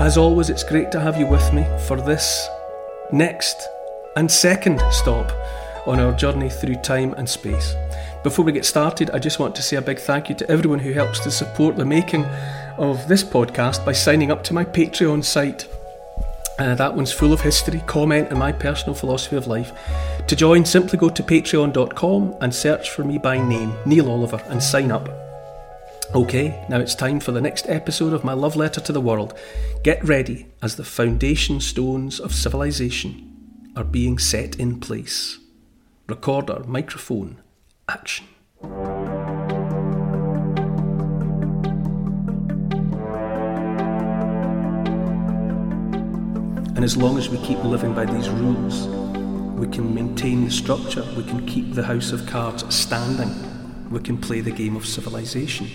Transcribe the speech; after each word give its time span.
As 0.00 0.18
always, 0.18 0.50
it's 0.50 0.64
great 0.64 0.90
to 0.90 1.00
have 1.00 1.16
you 1.18 1.26
with 1.26 1.52
me 1.52 1.64
for 1.86 2.00
this 2.00 2.48
next 3.12 3.56
and 4.16 4.30
second 4.30 4.82
stop 4.90 5.32
on 5.86 6.00
our 6.00 6.12
journey 6.12 6.50
through 6.50 6.74
time 6.76 7.14
and 7.14 7.28
space. 7.28 7.74
Before 8.24 8.44
we 8.44 8.52
get 8.52 8.64
started, 8.64 9.10
I 9.10 9.20
just 9.20 9.38
want 9.38 9.54
to 9.54 9.62
say 9.62 9.76
a 9.76 9.82
big 9.82 10.00
thank 10.00 10.28
you 10.28 10.34
to 10.34 10.50
everyone 10.50 10.80
who 10.80 10.92
helps 10.92 11.20
to 11.20 11.30
support 11.30 11.76
the 11.76 11.84
making 11.84 12.24
of 12.76 13.06
this 13.06 13.22
podcast 13.22 13.84
by 13.84 13.92
signing 13.92 14.32
up 14.32 14.42
to 14.44 14.54
my 14.54 14.64
Patreon 14.64 15.22
site. 15.22 15.68
Uh, 16.58 16.74
that 16.74 16.94
one's 16.94 17.12
full 17.12 17.32
of 17.32 17.40
history, 17.40 17.80
comment, 17.86 18.30
and 18.30 18.38
my 18.38 18.50
personal 18.50 18.94
philosophy 18.94 19.36
of 19.36 19.46
life. 19.46 19.72
To 20.26 20.34
join, 20.34 20.64
simply 20.64 20.98
go 20.98 21.08
to 21.08 21.22
patreon.com 21.22 22.36
and 22.40 22.54
search 22.54 22.90
for 22.90 23.04
me 23.04 23.18
by 23.18 23.38
name, 23.38 23.74
Neil 23.86 24.10
Oliver, 24.10 24.42
and 24.48 24.62
sign 24.62 24.90
up. 24.90 25.23
Okay, 26.14 26.64
now 26.68 26.78
it's 26.78 26.94
time 26.94 27.18
for 27.18 27.32
the 27.32 27.40
next 27.40 27.68
episode 27.68 28.12
of 28.12 28.22
my 28.22 28.34
love 28.34 28.54
letter 28.54 28.80
to 28.80 28.92
the 28.92 29.00
world. 29.00 29.36
Get 29.82 30.04
ready 30.04 30.46
as 30.62 30.76
the 30.76 30.84
foundation 30.84 31.58
stones 31.60 32.20
of 32.20 32.32
civilization 32.32 33.72
are 33.74 33.82
being 33.82 34.20
set 34.20 34.54
in 34.60 34.78
place. 34.78 35.40
Recorder, 36.06 36.62
microphone, 36.68 37.42
action. 37.88 38.28
And 46.76 46.84
as 46.84 46.96
long 46.96 47.18
as 47.18 47.28
we 47.28 47.38
keep 47.38 47.58
living 47.64 47.92
by 47.92 48.04
these 48.04 48.28
rules, 48.28 48.86
we 49.58 49.66
can 49.66 49.92
maintain 49.92 50.44
the 50.44 50.50
structure, 50.52 51.04
we 51.16 51.24
can 51.24 51.44
keep 51.44 51.74
the 51.74 51.82
house 51.82 52.12
of 52.12 52.24
cards 52.24 52.72
standing, 52.72 53.90
we 53.90 53.98
can 53.98 54.16
play 54.16 54.40
the 54.40 54.52
game 54.52 54.76
of 54.76 54.86
civilization. 54.86 55.66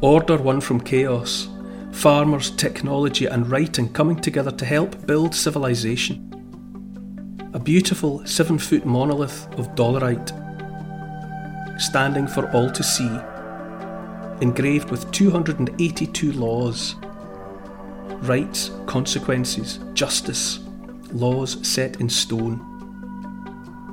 Order 0.00 0.36
won 0.36 0.60
from 0.60 0.80
chaos. 0.80 1.48
Farmers, 1.90 2.50
technology, 2.52 3.26
and 3.26 3.50
writing 3.50 3.92
coming 3.92 4.20
together 4.20 4.52
to 4.52 4.64
help 4.64 5.06
build 5.06 5.34
civilization. 5.34 6.24
A 7.52 7.58
beautiful 7.58 8.24
seven 8.24 8.58
foot 8.58 8.86
monolith 8.86 9.48
of 9.58 9.74
dolerite, 9.74 10.32
standing 11.80 12.28
for 12.28 12.48
all 12.52 12.70
to 12.70 12.82
see, 12.84 13.10
engraved 14.40 14.90
with 14.90 15.10
282 15.10 16.32
laws 16.32 16.94
rights, 18.22 18.70
consequences, 18.86 19.80
justice, 19.94 20.60
laws 21.12 21.66
set 21.66 22.00
in 22.00 22.08
stone, 22.08 22.60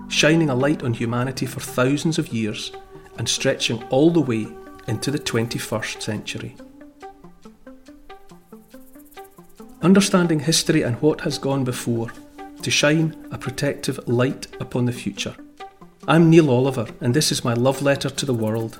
shining 0.10 0.50
a 0.50 0.56
light 0.56 0.84
on 0.84 0.94
humanity 0.94 1.46
for 1.48 1.62
thousands 1.62 2.20
of 2.20 2.28
years 2.30 2.72
and 3.18 3.28
stretching 3.28 3.82
all 3.86 4.12
the 4.12 4.22
way 4.22 4.48
into 4.88 5.12
the 5.12 5.20
21st 5.20 6.02
century. 6.02 6.56
Understanding 9.82 10.40
history 10.40 10.82
and 10.82 10.96
what 11.02 11.22
has 11.22 11.38
gone 11.38 11.64
before 11.64 12.12
to 12.62 12.72
shine 12.72 13.16
a 13.32 13.38
protective 13.38 14.00
light 14.08 14.48
upon 14.60 14.86
the 14.86 14.92
future. 14.92 15.36
I'm 16.08 16.30
Neil 16.30 16.50
Oliver, 16.50 16.88
and 17.02 17.14
this 17.14 17.32
is 17.32 17.44
my 17.44 17.54
love 17.54 17.82
letter 17.82 18.10
to 18.10 18.26
the 18.26 18.34
world. 18.34 18.80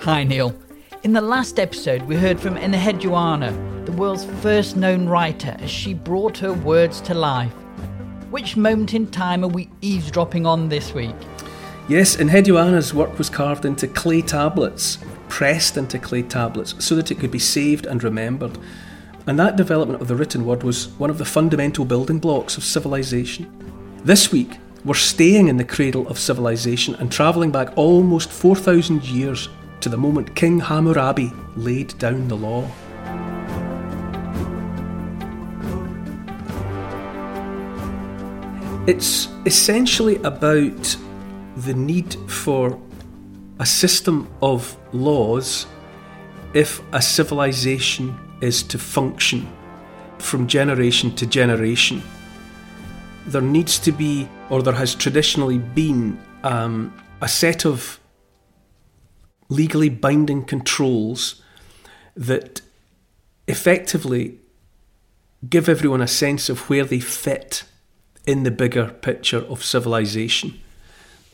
Hi, 0.00 0.22
Neil. 0.22 0.54
In 1.02 1.12
the 1.12 1.20
last 1.20 1.58
episode, 1.58 2.02
we 2.02 2.14
heard 2.14 2.38
from 2.38 2.56
Enheduanna, 2.56 3.86
the 3.86 3.92
world's 3.92 4.24
first 4.40 4.76
known 4.76 5.08
writer, 5.08 5.56
as 5.58 5.70
she 5.70 5.94
brought 5.94 6.38
her 6.38 6.52
words 6.52 7.00
to 7.02 7.14
life. 7.14 7.52
Which 8.30 8.56
moment 8.56 8.92
in 8.92 9.06
time 9.06 9.44
are 9.44 9.48
we 9.48 9.68
eavesdropping 9.80 10.46
on 10.46 10.68
this 10.68 10.92
week? 10.92 11.14
Yes, 11.88 12.16
Enheduanna's 12.16 12.92
work 12.92 13.16
was 13.18 13.30
carved 13.30 13.64
into 13.64 13.86
clay 13.86 14.20
tablets, 14.20 14.98
pressed 15.28 15.76
into 15.76 16.00
clay 16.00 16.22
tablets, 16.22 16.74
so 16.84 16.96
that 16.96 17.12
it 17.12 17.20
could 17.20 17.30
be 17.30 17.38
saved 17.38 17.86
and 17.86 18.02
remembered. 18.02 18.58
And 19.28 19.38
that 19.38 19.54
development 19.54 20.02
of 20.02 20.08
the 20.08 20.16
written 20.16 20.44
word 20.44 20.64
was 20.64 20.88
one 20.98 21.08
of 21.08 21.18
the 21.18 21.24
fundamental 21.24 21.84
building 21.84 22.18
blocks 22.18 22.56
of 22.56 22.64
civilization. 22.64 23.48
This 24.02 24.32
week, 24.32 24.58
we're 24.84 24.94
staying 24.94 25.46
in 25.46 25.56
the 25.56 25.64
cradle 25.64 26.08
of 26.08 26.18
civilization 26.18 26.96
and 26.96 27.12
travelling 27.12 27.52
back 27.52 27.76
almost 27.76 28.32
4,000 28.32 29.04
years 29.04 29.48
to 29.82 29.88
the 29.88 29.96
moment 29.96 30.34
King 30.34 30.58
Hammurabi 30.58 31.32
laid 31.54 31.96
down 31.98 32.26
the 32.26 32.36
law. 32.36 32.68
It's 38.86 39.26
essentially 39.44 40.14
about 40.22 40.96
the 41.56 41.74
need 41.74 42.14
for 42.30 42.80
a 43.58 43.66
system 43.66 44.28
of 44.40 44.76
laws 44.92 45.66
if 46.54 46.80
a 46.92 47.02
civilization 47.02 48.16
is 48.40 48.62
to 48.62 48.78
function 48.78 49.48
from 50.18 50.46
generation 50.46 51.12
to 51.16 51.26
generation. 51.26 52.00
There 53.26 53.42
needs 53.42 53.80
to 53.80 53.90
be, 53.90 54.28
or 54.50 54.62
there 54.62 54.74
has 54.74 54.94
traditionally 54.94 55.58
been, 55.58 56.16
um, 56.44 56.94
a 57.20 57.26
set 57.26 57.66
of 57.66 57.98
legally 59.48 59.88
binding 59.88 60.44
controls 60.44 61.42
that 62.14 62.60
effectively 63.48 64.38
give 65.50 65.68
everyone 65.68 66.02
a 66.02 66.06
sense 66.06 66.48
of 66.48 66.70
where 66.70 66.84
they 66.84 67.00
fit 67.00 67.64
in 68.26 68.42
the 68.42 68.50
bigger 68.50 68.88
picture 68.88 69.38
of 69.38 69.64
civilization. 69.64 70.60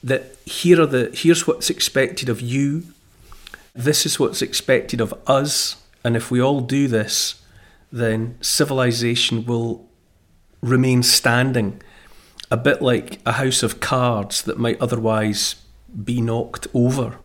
That 0.04 0.36
here 0.44 0.80
are 0.80 0.86
the 0.86 1.10
here's 1.14 1.46
what's 1.46 1.70
expected 1.70 2.28
of 2.28 2.40
you, 2.40 2.84
this 3.74 4.04
is 4.04 4.20
what's 4.20 4.42
expected 4.42 5.00
of 5.00 5.14
us, 5.26 5.76
and 6.04 6.16
if 6.16 6.30
we 6.30 6.40
all 6.40 6.60
do 6.60 6.88
this, 6.88 7.42
then 7.90 8.36
civilization 8.40 9.44
will 9.44 9.88
remain 10.60 11.02
standing, 11.02 11.80
a 12.50 12.56
bit 12.56 12.82
like 12.82 13.20
a 13.24 13.32
house 13.32 13.62
of 13.62 13.80
cards 13.80 14.42
that 14.42 14.58
might 14.58 14.80
otherwise 14.80 15.56
be 16.04 16.20
knocked 16.20 16.66
over. 16.74 17.18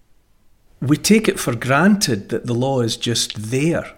We 0.82 0.98
take 0.98 1.28
it 1.28 1.40
for 1.40 1.56
granted 1.56 2.30
that 2.30 2.46
the 2.46 2.54
law 2.54 2.82
is 2.82 2.98
just 2.98 3.52
there, 3.52 3.94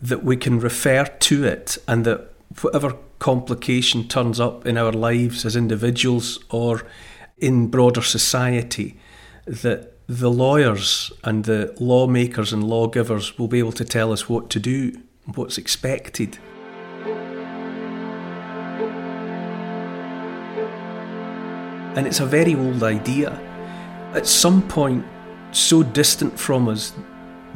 that 0.00 0.24
we 0.24 0.36
can 0.36 0.58
refer 0.58 1.04
to 1.04 1.44
it, 1.44 1.78
and 1.86 2.04
that 2.04 2.32
whatever 2.60 2.96
complication 3.22 4.08
turns 4.08 4.40
up 4.40 4.66
in 4.66 4.76
our 4.76 4.90
lives 4.90 5.46
as 5.46 5.54
individuals 5.54 6.40
or 6.50 6.82
in 7.38 7.68
broader 7.68 8.02
society, 8.02 8.98
that 9.46 9.92
the 10.08 10.28
lawyers 10.28 11.12
and 11.22 11.44
the 11.44 11.72
lawmakers 11.78 12.52
and 12.52 12.64
lawgivers 12.64 13.38
will 13.38 13.46
be 13.46 13.60
able 13.60 13.70
to 13.70 13.84
tell 13.84 14.12
us 14.12 14.28
what 14.28 14.50
to 14.50 14.58
do, 14.58 14.92
what's 15.36 15.56
expected. 15.56 16.36
And 21.94 22.08
it's 22.08 22.18
a 22.18 22.26
very 22.26 22.56
old 22.56 22.82
idea. 22.82 23.30
At 24.14 24.26
some 24.26 24.66
point, 24.66 25.06
so 25.52 25.84
distant 25.84 26.40
from 26.40 26.66
us 26.66 26.92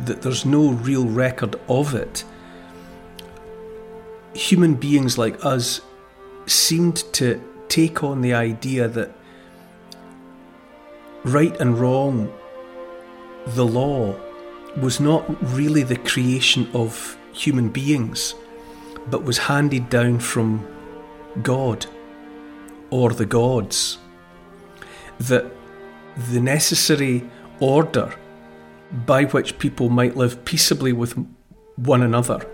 that 0.04 0.22
there's 0.22 0.46
no 0.46 0.70
real 0.70 1.06
record 1.06 1.56
of 1.68 1.92
it, 1.96 2.22
human 4.36 4.74
beings 4.74 5.18
like 5.18 5.44
us 5.44 5.80
seemed 6.46 6.96
to 7.14 7.40
take 7.68 8.04
on 8.04 8.20
the 8.20 8.34
idea 8.34 8.88
that 8.88 9.12
right 11.24 11.58
and 11.60 11.78
wrong, 11.78 12.32
the 13.48 13.66
law, 13.66 14.14
was 14.76 15.00
not 15.00 15.24
really 15.54 15.82
the 15.82 15.96
creation 15.96 16.68
of 16.74 17.16
human 17.32 17.68
beings, 17.68 18.34
but 19.08 19.24
was 19.24 19.38
handed 19.38 19.88
down 19.88 20.18
from 20.18 20.66
God 21.42 21.86
or 22.90 23.10
the 23.10 23.26
gods. 23.26 23.98
That 25.18 25.46
the 26.30 26.40
necessary 26.40 27.28
order 27.58 28.14
by 29.06 29.24
which 29.24 29.58
people 29.58 29.88
might 29.88 30.16
live 30.16 30.44
peaceably 30.44 30.92
with 30.92 31.16
one 31.76 32.02
another 32.02 32.46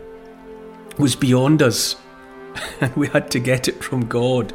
was 0.99 1.17
beyond 1.17 1.63
us, 1.63 1.97
and 2.81 2.95
we 2.97 3.09
had 3.09 3.31
to 3.33 3.41
get 3.41 3.69
it 3.69 3.83
from 3.83 4.07
God. 4.07 4.53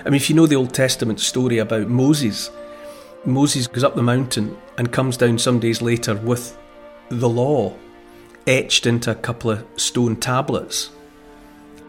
I 0.00 0.04
mean, 0.04 0.14
if 0.14 0.28
you 0.28 0.36
know 0.36 0.46
the 0.46 0.56
Old 0.56 0.74
Testament 0.74 1.20
story 1.20 1.58
about 1.58 1.88
Moses, 1.88 2.50
Moses 3.24 3.66
goes 3.66 3.84
up 3.84 3.94
the 3.94 4.02
mountain 4.02 4.56
and 4.76 4.92
comes 4.92 5.16
down 5.16 5.38
some 5.38 5.60
days 5.60 5.80
later 5.80 6.14
with 6.14 6.58
the 7.08 7.28
law 7.28 7.74
etched 8.46 8.86
into 8.86 9.10
a 9.10 9.14
couple 9.14 9.50
of 9.50 9.66
stone 9.76 10.16
tablets. 10.16 10.90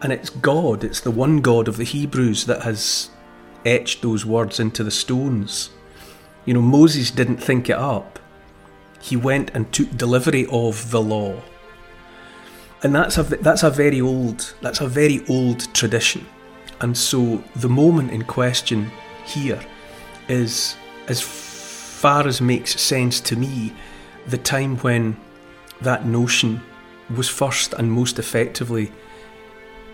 And 0.02 0.12
it's 0.12 0.30
God, 0.30 0.84
it's 0.84 1.00
the 1.00 1.10
one 1.10 1.40
God 1.40 1.68
of 1.68 1.76
the 1.76 1.84
Hebrews 1.84 2.46
that 2.46 2.62
has 2.62 3.10
etched 3.64 4.02
those 4.02 4.24
words 4.24 4.60
into 4.60 4.84
the 4.84 4.90
stones. 4.90 5.70
You 6.44 6.54
know, 6.54 6.62
Moses 6.62 7.10
didn't 7.10 7.38
think 7.38 7.68
it 7.68 7.76
up, 7.76 8.18
he 9.00 9.16
went 9.16 9.50
and 9.54 9.70
took 9.72 9.96
delivery 9.96 10.46
of 10.50 10.90
the 10.90 11.00
law. 11.00 11.42
And 12.82 12.94
that's 12.94 13.18
a, 13.18 13.22
that's 13.22 13.62
a 13.62 13.70
very 13.70 14.00
old 14.00 14.54
that's 14.60 14.80
a 14.80 14.88
very 14.88 15.24
old 15.28 15.72
tradition. 15.74 16.26
And 16.80 16.96
so 16.96 17.42
the 17.56 17.68
moment 17.68 18.10
in 18.10 18.22
question 18.24 18.90
here 19.24 19.60
is 20.28 20.76
as 21.08 21.20
far 21.22 22.26
as 22.26 22.40
makes 22.40 22.80
sense 22.80 23.20
to 23.20 23.36
me 23.36 23.72
the 24.26 24.38
time 24.38 24.76
when 24.78 25.16
that 25.80 26.06
notion 26.06 26.60
was 27.14 27.28
first 27.28 27.72
and 27.74 27.90
most 27.90 28.18
effectively 28.18 28.92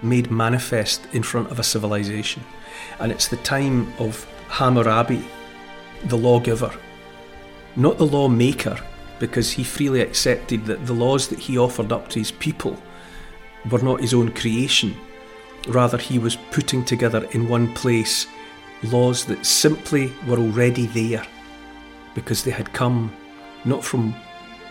made 0.02 0.30
manifest 0.30 1.06
in 1.12 1.22
front 1.22 1.50
of 1.50 1.58
a 1.58 1.62
civilization. 1.62 2.42
And 2.98 3.12
it's 3.12 3.28
the 3.28 3.36
time 3.38 3.92
of 3.98 4.26
Hammurabi, 4.48 5.24
the 6.06 6.16
lawgiver, 6.16 6.72
not 7.76 7.98
the 7.98 8.06
lawmaker, 8.06 8.78
because 9.22 9.52
he 9.52 9.62
freely 9.62 10.00
accepted 10.00 10.66
that 10.66 10.84
the 10.84 10.92
laws 10.92 11.28
that 11.28 11.38
he 11.38 11.56
offered 11.56 11.92
up 11.92 12.08
to 12.08 12.18
his 12.18 12.32
people 12.32 12.76
were 13.70 13.78
not 13.78 14.00
his 14.00 14.12
own 14.12 14.32
creation. 14.32 14.96
Rather, 15.68 15.96
he 15.96 16.18
was 16.18 16.34
putting 16.50 16.84
together 16.84 17.24
in 17.30 17.48
one 17.48 17.72
place 17.72 18.26
laws 18.82 19.24
that 19.26 19.46
simply 19.46 20.12
were 20.26 20.38
already 20.38 20.86
there 20.86 21.24
because 22.16 22.42
they 22.42 22.50
had 22.50 22.72
come 22.72 23.14
not 23.64 23.84
from 23.84 24.12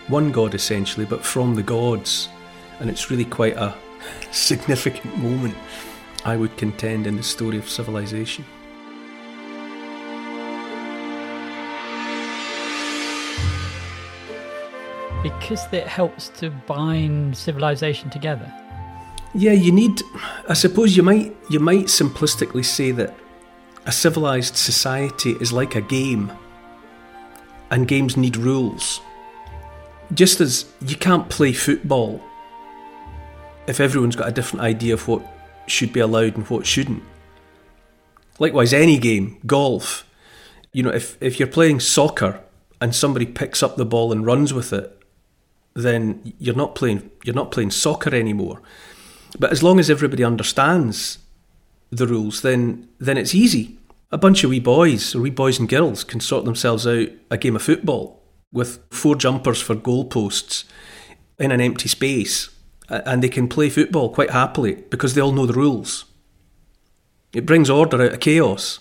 one 0.08 0.30
god 0.30 0.54
essentially, 0.54 1.06
but 1.06 1.24
from 1.24 1.54
the 1.54 1.62
gods. 1.62 2.28
And 2.78 2.90
it's 2.90 3.10
really 3.10 3.24
quite 3.24 3.56
a 3.56 3.74
significant 4.32 5.16
moment, 5.16 5.56
I 6.26 6.36
would 6.36 6.58
contend, 6.58 7.06
in 7.06 7.16
the 7.16 7.22
story 7.22 7.56
of 7.56 7.70
civilization. 7.70 8.44
Because 15.22 15.72
it 15.72 15.86
helps 15.86 16.28
to 16.40 16.50
bind 16.50 17.36
civilization 17.36 18.10
together. 18.10 18.52
Yeah, 19.34 19.52
you 19.52 19.72
need. 19.72 20.02
I 20.48 20.54
suppose 20.54 20.96
you 20.96 21.02
might 21.02 21.36
you 21.48 21.60
might 21.60 21.86
simplistically 21.86 22.64
say 22.64 22.90
that 22.92 23.14
a 23.86 23.92
civilized 23.92 24.56
society 24.56 25.32
is 25.40 25.52
like 25.52 25.74
a 25.74 25.80
game, 25.80 26.32
and 27.70 27.88
games 27.88 28.16
need 28.16 28.36
rules. 28.36 29.00
Just 30.12 30.40
as 30.40 30.66
you 30.82 30.96
can't 30.96 31.28
play 31.30 31.52
football 31.52 32.20
if 33.66 33.80
everyone's 33.80 34.16
got 34.16 34.28
a 34.28 34.32
different 34.32 34.62
idea 34.62 34.94
of 34.94 35.06
what 35.08 35.22
should 35.66 35.92
be 35.92 36.00
allowed 36.00 36.36
and 36.36 36.46
what 36.48 36.66
shouldn't. 36.66 37.02
Likewise, 38.38 38.72
any 38.72 38.98
game, 38.98 39.38
golf, 39.46 40.08
you 40.72 40.82
know, 40.82 40.90
if, 40.90 41.16
if 41.20 41.38
you're 41.38 41.48
playing 41.48 41.80
soccer 41.80 42.40
and 42.80 42.94
somebody 42.94 43.26
picks 43.26 43.62
up 43.62 43.76
the 43.76 43.84
ball 43.84 44.10
and 44.10 44.26
runs 44.26 44.52
with 44.52 44.72
it, 44.72 44.98
then 45.74 46.34
you're 46.38 46.54
not 46.54 46.74
playing 46.74 47.10
you're 47.24 47.34
not 47.34 47.50
playing 47.50 47.70
soccer 47.70 48.14
anymore. 48.14 48.60
But 49.38 49.52
as 49.52 49.62
long 49.62 49.78
as 49.78 49.88
everybody 49.88 50.24
understands 50.24 51.18
the 51.90 52.06
rules, 52.06 52.42
then 52.42 52.88
then 52.98 53.16
it's 53.16 53.34
easy. 53.34 53.78
A 54.10 54.18
bunch 54.18 54.44
of 54.44 54.50
wee 54.50 54.60
boys 54.60 55.14
or 55.14 55.20
wee 55.20 55.30
boys 55.30 55.58
and 55.58 55.68
girls 55.68 56.04
can 56.04 56.20
sort 56.20 56.44
themselves 56.44 56.86
out 56.86 57.08
a 57.30 57.38
game 57.38 57.56
of 57.56 57.62
football 57.62 58.22
with 58.52 58.80
four 58.90 59.16
jumpers 59.16 59.62
for 59.62 59.74
goalposts 59.74 60.64
in 61.38 61.50
an 61.50 61.62
empty 61.62 61.88
space, 61.88 62.50
and 62.88 63.22
they 63.22 63.30
can 63.30 63.48
play 63.48 63.70
football 63.70 64.10
quite 64.10 64.30
happily 64.30 64.74
because 64.90 65.14
they 65.14 65.20
all 65.22 65.32
know 65.32 65.46
the 65.46 65.54
rules. 65.54 66.04
It 67.32 67.46
brings 67.46 67.70
order 67.70 68.02
out 68.02 68.12
of 68.12 68.20
chaos, 68.20 68.80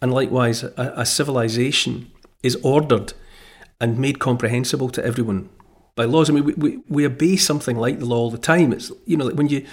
and 0.00 0.12
likewise, 0.12 0.62
a, 0.62 0.94
a 0.96 1.04
civilization 1.04 2.10
is 2.42 2.56
ordered 2.62 3.12
and 3.78 3.98
made 3.98 4.18
comprehensible 4.18 4.88
to 4.88 5.04
everyone 5.04 5.50
by 5.98 6.04
laws. 6.04 6.30
I 6.30 6.32
mean, 6.32 6.44
we, 6.44 6.54
we, 6.54 6.78
we 6.88 7.04
obey 7.04 7.36
something 7.36 7.76
like 7.76 7.98
the 7.98 8.06
law 8.06 8.18
all 8.18 8.30
the 8.30 8.38
time. 8.38 8.72
It's 8.72 8.90
you 9.04 9.16
know, 9.18 9.26
like 9.26 9.34
when 9.34 9.48
you, 9.48 9.66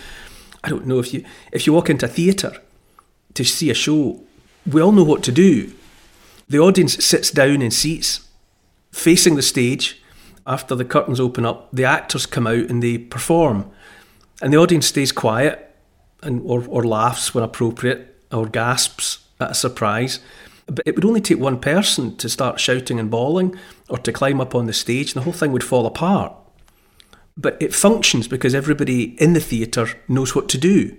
I 0.64 0.70
don't 0.70 0.88
know 0.88 1.00
if 1.00 1.14
you 1.14 1.24
if 1.54 1.66
you 1.66 1.72
walk 1.72 1.90
into 1.90 2.08
a 2.08 2.10
theatre 2.10 2.62
to 3.36 3.46
see 3.46 3.70
a 3.70 3.74
show, 3.76 4.22
we 4.70 4.82
all 4.82 4.92
know 4.92 5.04
what 5.04 5.24
to 5.24 5.32
do. 5.32 5.72
The 6.50 6.60
audience 6.60 7.04
sits 7.06 7.32
down 7.32 7.62
in 7.62 7.72
seats 7.72 8.28
facing 8.92 9.36
the 9.36 9.42
stage. 9.42 10.02
After 10.48 10.76
the 10.76 10.86
curtains 10.86 11.20
open 11.20 11.44
up, 11.44 11.70
the 11.74 11.86
actors 11.86 12.28
come 12.28 12.46
out 12.46 12.70
and 12.70 12.84
they 12.84 13.00
perform, 13.00 13.72
and 14.42 14.54
the 14.54 14.58
audience 14.58 14.86
stays 14.86 15.12
quiet 15.12 15.76
and 16.22 16.42
or, 16.46 16.66
or 16.68 16.84
laughs 16.84 17.34
when 17.34 17.44
appropriate 17.44 18.16
or 18.32 18.48
gasps 18.48 19.20
at 19.40 19.52
a 19.52 19.56
surprise. 19.56 20.20
But 20.68 20.84
it 20.86 20.96
would 20.96 21.06
only 21.06 21.22
take 21.22 21.40
one 21.40 21.60
person 21.60 22.16
to 22.18 22.30
start 22.30 22.60
shouting 22.60 23.00
and 23.00 23.10
bawling 23.12 23.56
or 23.90 23.98
to 24.00 24.12
climb 24.12 24.42
up 24.42 24.56
on 24.56 24.66
the 24.66 24.74
stage, 24.74 25.14
and 25.14 25.22
the 25.22 25.24
whole 25.24 25.34
thing 25.34 25.52
would 25.52 25.64
fall 25.64 25.86
apart. 25.86 26.34
But 27.38 27.58
it 27.62 27.74
functions 27.74 28.28
because 28.28 28.56
everybody 28.56 29.22
in 29.22 29.34
the 29.34 29.40
theatre 29.40 29.90
knows 30.08 30.36
what 30.36 30.50
to 30.50 30.58
do. 30.58 30.98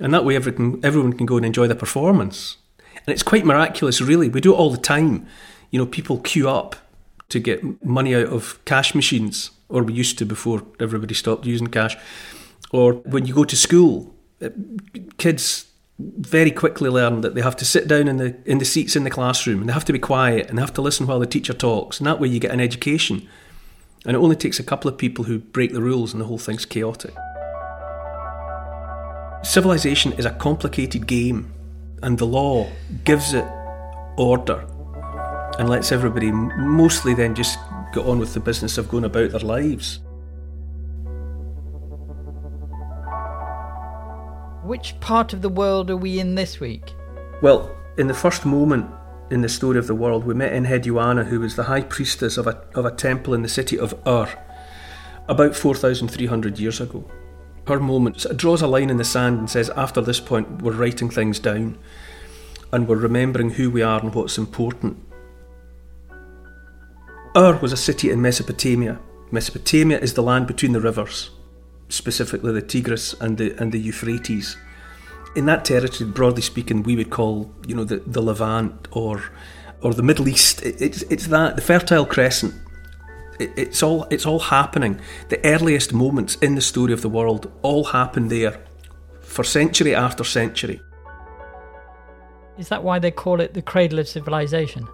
And 0.00 0.12
that 0.12 0.24
way, 0.24 0.36
everyone, 0.36 0.80
everyone 0.82 1.12
can 1.14 1.26
go 1.26 1.36
and 1.36 1.46
enjoy 1.46 1.66
the 1.66 1.74
performance. 1.74 2.56
And 2.94 3.08
it's 3.08 3.22
quite 3.22 3.46
miraculous, 3.46 4.00
really. 4.00 4.28
We 4.28 4.40
do 4.40 4.52
it 4.52 4.56
all 4.56 4.70
the 4.70 4.76
time. 4.76 5.26
You 5.70 5.78
know, 5.78 5.86
people 5.86 6.18
queue 6.18 6.48
up 6.48 6.76
to 7.28 7.38
get 7.38 7.84
money 7.84 8.14
out 8.14 8.26
of 8.26 8.62
cash 8.64 8.94
machines, 8.94 9.50
or 9.68 9.82
we 9.82 9.94
used 9.94 10.18
to 10.18 10.26
before 10.26 10.62
everybody 10.80 11.14
stopped 11.14 11.46
using 11.46 11.68
cash. 11.68 11.96
Or 12.72 12.94
when 12.94 13.26
you 13.26 13.34
go 13.34 13.44
to 13.44 13.56
school, 13.56 14.14
uh, 14.42 14.50
kids 15.18 15.66
very 15.98 16.50
quickly 16.50 16.90
learn 16.90 17.22
that 17.22 17.34
they 17.34 17.40
have 17.40 17.56
to 17.56 17.64
sit 17.64 17.88
down 17.88 18.06
in 18.06 18.18
the 18.18 18.36
in 18.44 18.58
the 18.58 18.64
seats 18.64 18.96
in 18.96 19.04
the 19.04 19.10
classroom 19.10 19.60
and 19.60 19.68
they 19.68 19.72
have 19.72 19.84
to 19.86 19.92
be 19.92 19.98
quiet 19.98 20.48
and 20.48 20.58
they 20.58 20.62
have 20.62 20.74
to 20.74 20.82
listen 20.82 21.06
while 21.06 21.18
the 21.18 21.26
teacher 21.26 21.54
talks 21.54 21.98
and 21.98 22.06
that 22.06 22.20
way 22.20 22.28
you 22.28 22.38
get 22.38 22.50
an 22.50 22.60
education. 22.60 23.26
And 24.04 24.14
it 24.14 24.20
only 24.20 24.36
takes 24.36 24.60
a 24.60 24.62
couple 24.62 24.88
of 24.88 24.98
people 24.98 25.24
who 25.24 25.38
break 25.38 25.72
the 25.72 25.82
rules 25.82 26.12
and 26.12 26.20
the 26.20 26.26
whole 26.26 26.38
thing's 26.38 26.64
chaotic. 26.64 27.14
Civilization 29.42 30.12
is 30.12 30.24
a 30.24 30.30
complicated 30.32 31.06
game 31.06 31.52
and 32.02 32.18
the 32.18 32.26
law 32.26 32.70
gives 33.04 33.32
it 33.32 33.46
order. 34.16 34.66
And 35.58 35.70
lets 35.70 35.90
everybody 35.90 36.30
mostly 36.30 37.14
then 37.14 37.34
just 37.34 37.58
get 37.94 38.04
on 38.04 38.18
with 38.18 38.34
the 38.34 38.40
business 38.40 38.76
of 38.76 38.90
going 38.90 39.04
about 39.04 39.30
their 39.30 39.40
lives 39.40 40.00
Which 44.66 44.98
part 44.98 45.32
of 45.32 45.42
the 45.42 45.48
world 45.48 45.90
are 45.90 45.96
we 45.96 46.18
in 46.18 46.34
this 46.34 46.58
week? 46.58 46.92
Well, 47.40 47.70
in 47.98 48.08
the 48.08 48.14
first 48.14 48.44
moment 48.44 48.90
in 49.30 49.40
the 49.40 49.48
story 49.48 49.78
of 49.78 49.86
the 49.86 49.94
world, 49.94 50.24
we 50.24 50.34
met 50.34 50.52
Enheduanna, 50.52 51.26
who 51.26 51.38
was 51.38 51.54
the 51.54 51.62
high 51.62 51.82
priestess 51.82 52.36
of 52.36 52.48
a, 52.48 52.64
of 52.74 52.84
a 52.84 52.90
temple 52.90 53.32
in 53.32 53.42
the 53.42 53.48
city 53.48 53.78
of 53.78 53.94
Ur, 54.04 54.28
about 55.28 55.54
4,300 55.54 56.58
years 56.58 56.80
ago. 56.80 57.08
Her 57.68 57.78
moment 57.78 58.26
draws 58.36 58.60
a 58.60 58.66
line 58.66 58.90
in 58.90 58.96
the 58.96 59.04
sand 59.04 59.38
and 59.38 59.48
says, 59.48 59.70
after 59.70 60.00
this 60.00 60.18
point, 60.18 60.62
we're 60.62 60.72
writing 60.72 61.10
things 61.10 61.38
down 61.38 61.78
and 62.72 62.88
we're 62.88 62.96
remembering 62.96 63.50
who 63.50 63.70
we 63.70 63.82
are 63.82 64.00
and 64.00 64.12
what's 64.12 64.36
important. 64.36 65.00
Ur 67.36 67.56
was 67.58 67.72
a 67.72 67.76
city 67.76 68.10
in 68.10 68.20
Mesopotamia. 68.20 68.98
Mesopotamia 69.30 70.00
is 70.00 70.14
the 70.14 70.24
land 70.24 70.48
between 70.48 70.72
the 70.72 70.80
rivers 70.80 71.30
specifically 71.88 72.52
the 72.52 72.62
Tigris 72.62 73.14
and 73.20 73.38
the 73.38 73.54
and 73.58 73.72
the 73.72 73.78
Euphrates. 73.78 74.56
In 75.34 75.46
that 75.46 75.64
territory, 75.64 76.10
broadly 76.10 76.42
speaking, 76.42 76.82
we 76.82 76.96
would 76.96 77.10
call 77.10 77.52
you 77.66 77.74
know 77.74 77.84
the, 77.84 77.98
the 78.06 78.22
Levant 78.22 78.88
or 78.90 79.22
or 79.82 79.94
the 79.94 80.02
Middle 80.02 80.28
East. 80.28 80.62
It, 80.62 80.80
it's 80.80 81.02
it's 81.02 81.26
that 81.28 81.56
the 81.56 81.62
Fertile 81.62 82.06
Crescent. 82.06 82.54
It, 83.38 83.52
it's 83.56 83.82
all 83.82 84.06
it's 84.10 84.26
all 84.26 84.40
happening. 84.40 85.00
The 85.28 85.44
earliest 85.44 85.92
moments 85.92 86.36
in 86.36 86.54
the 86.54 86.62
story 86.62 86.92
of 86.92 87.02
the 87.02 87.08
world 87.08 87.52
all 87.62 87.84
happened 87.84 88.30
there, 88.30 88.60
for 89.20 89.44
century 89.44 89.94
after 89.94 90.24
century. 90.24 90.80
Is 92.58 92.68
that 92.70 92.82
why 92.82 92.98
they 92.98 93.10
call 93.10 93.40
it 93.40 93.52
the 93.52 93.60
cradle 93.60 93.98
of 93.98 94.08
civilization? 94.08 94.88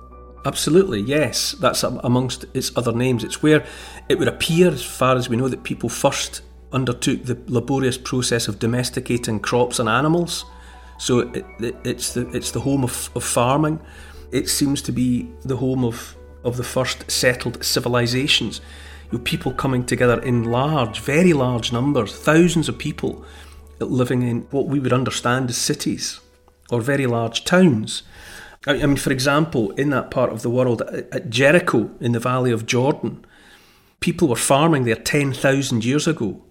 Absolutely, 0.45 1.01
yes. 1.01 1.53
That's 1.53 1.85
amongst 1.85 2.45
its 2.55 2.77
other 2.77 2.93
names. 2.93 3.23
It's 3.23 3.43
where 3.43 3.65
it 4.09 4.19
would 4.19 4.27
appear, 4.27 4.71
as 4.71 4.85
far 4.85 5.15
as 5.15 5.29
we 5.29 5.37
know, 5.37 5.49
that 5.49 5.63
people 5.63 5.89
first 5.89 6.43
undertook 6.73 7.25
the 7.25 7.39
laborious 7.47 7.99
process 7.99 8.49
of 8.49 8.59
domesticating 8.59 9.41
crops 9.41 9.79
and 9.79 9.89
animals. 9.89 10.45
So 10.99 11.21
it, 11.21 11.45
it, 11.61 11.77
it's 11.85 12.15
the 12.15 12.29
it's 12.31 12.51
the 12.51 12.61
home 12.61 12.85
of, 12.85 13.11
of 13.15 13.25
farming. 13.25 13.81
It 14.31 14.49
seems 14.49 14.83
to 14.83 14.93
be 14.93 15.29
the 15.43 15.57
home 15.57 15.85
of 15.85 16.17
of 16.45 16.57
the 16.57 16.65
first 16.65 17.11
settled 17.11 17.65
civilizations. 17.65 18.61
You 19.11 19.19
know, 19.19 19.25
people 19.25 19.53
coming 19.53 19.85
together 19.85 20.21
in 20.21 20.45
large, 20.45 21.01
very 21.01 21.33
large 21.33 21.73
numbers, 21.73 22.17
thousands 22.17 22.69
of 22.69 22.79
people 22.79 23.25
living 23.79 24.23
in 24.23 24.43
what 24.51 24.69
we 24.69 24.81
would 24.81 24.93
understand 24.93 25.51
as 25.51 25.57
cities 25.57 26.21
or 26.71 26.81
very 26.81 27.07
large 27.07 27.45
towns. 27.45 28.03
I 28.67 28.75
mean, 28.75 28.97
for 28.97 29.11
example, 29.11 29.73
in 29.73 29.91
that 29.91 30.11
part 30.11 30.33
of 30.33 30.43
the 30.43 30.51
world, 30.51 30.83
at 30.83 31.31
Jericho 31.31 31.91
in 32.01 32.13
the 32.13 32.21
Valley 32.21 32.53
of 32.53 32.65
Jordan, 32.65 33.25
people 34.01 34.29
were 34.29 34.37
farming 34.37 34.85
there 34.85 34.95
10,000 34.95 35.85
years 35.85 36.07
ago. 36.07 36.43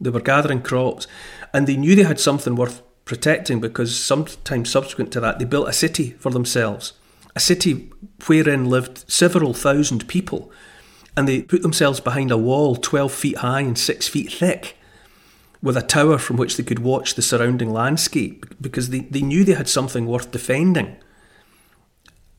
They 0.00 0.10
were 0.10 0.20
gathering 0.20 0.62
crops 0.62 1.06
and 1.52 1.66
they 1.66 1.76
knew 1.76 1.94
they 1.94 2.02
had 2.02 2.20
something 2.20 2.56
worth 2.56 2.82
protecting 3.04 3.60
because 3.60 3.98
sometime 3.98 4.64
subsequent 4.64 5.12
to 5.12 5.20
that, 5.20 5.38
they 5.38 5.44
built 5.44 5.68
a 5.68 5.72
city 5.72 6.10
for 6.18 6.30
themselves, 6.30 6.92
a 7.34 7.40
city 7.40 7.90
wherein 8.26 8.66
lived 8.66 9.10
several 9.10 9.54
thousand 9.54 10.06
people. 10.08 10.52
And 11.16 11.26
they 11.26 11.42
put 11.42 11.62
themselves 11.62 11.98
behind 12.00 12.30
a 12.30 12.36
wall 12.36 12.76
12 12.76 13.12
feet 13.12 13.38
high 13.38 13.62
and 13.62 13.76
6 13.76 14.08
feet 14.08 14.32
thick 14.32 14.76
with 15.62 15.76
a 15.76 15.82
tower 15.82 16.18
from 16.18 16.36
which 16.36 16.56
they 16.56 16.62
could 16.62 16.78
watch 16.78 17.14
the 17.14 17.22
surrounding 17.22 17.72
landscape 17.72 18.46
because 18.60 18.90
they, 18.90 19.00
they 19.00 19.22
knew 19.22 19.42
they 19.42 19.54
had 19.54 19.68
something 19.68 20.06
worth 20.06 20.30
defending. 20.30 20.96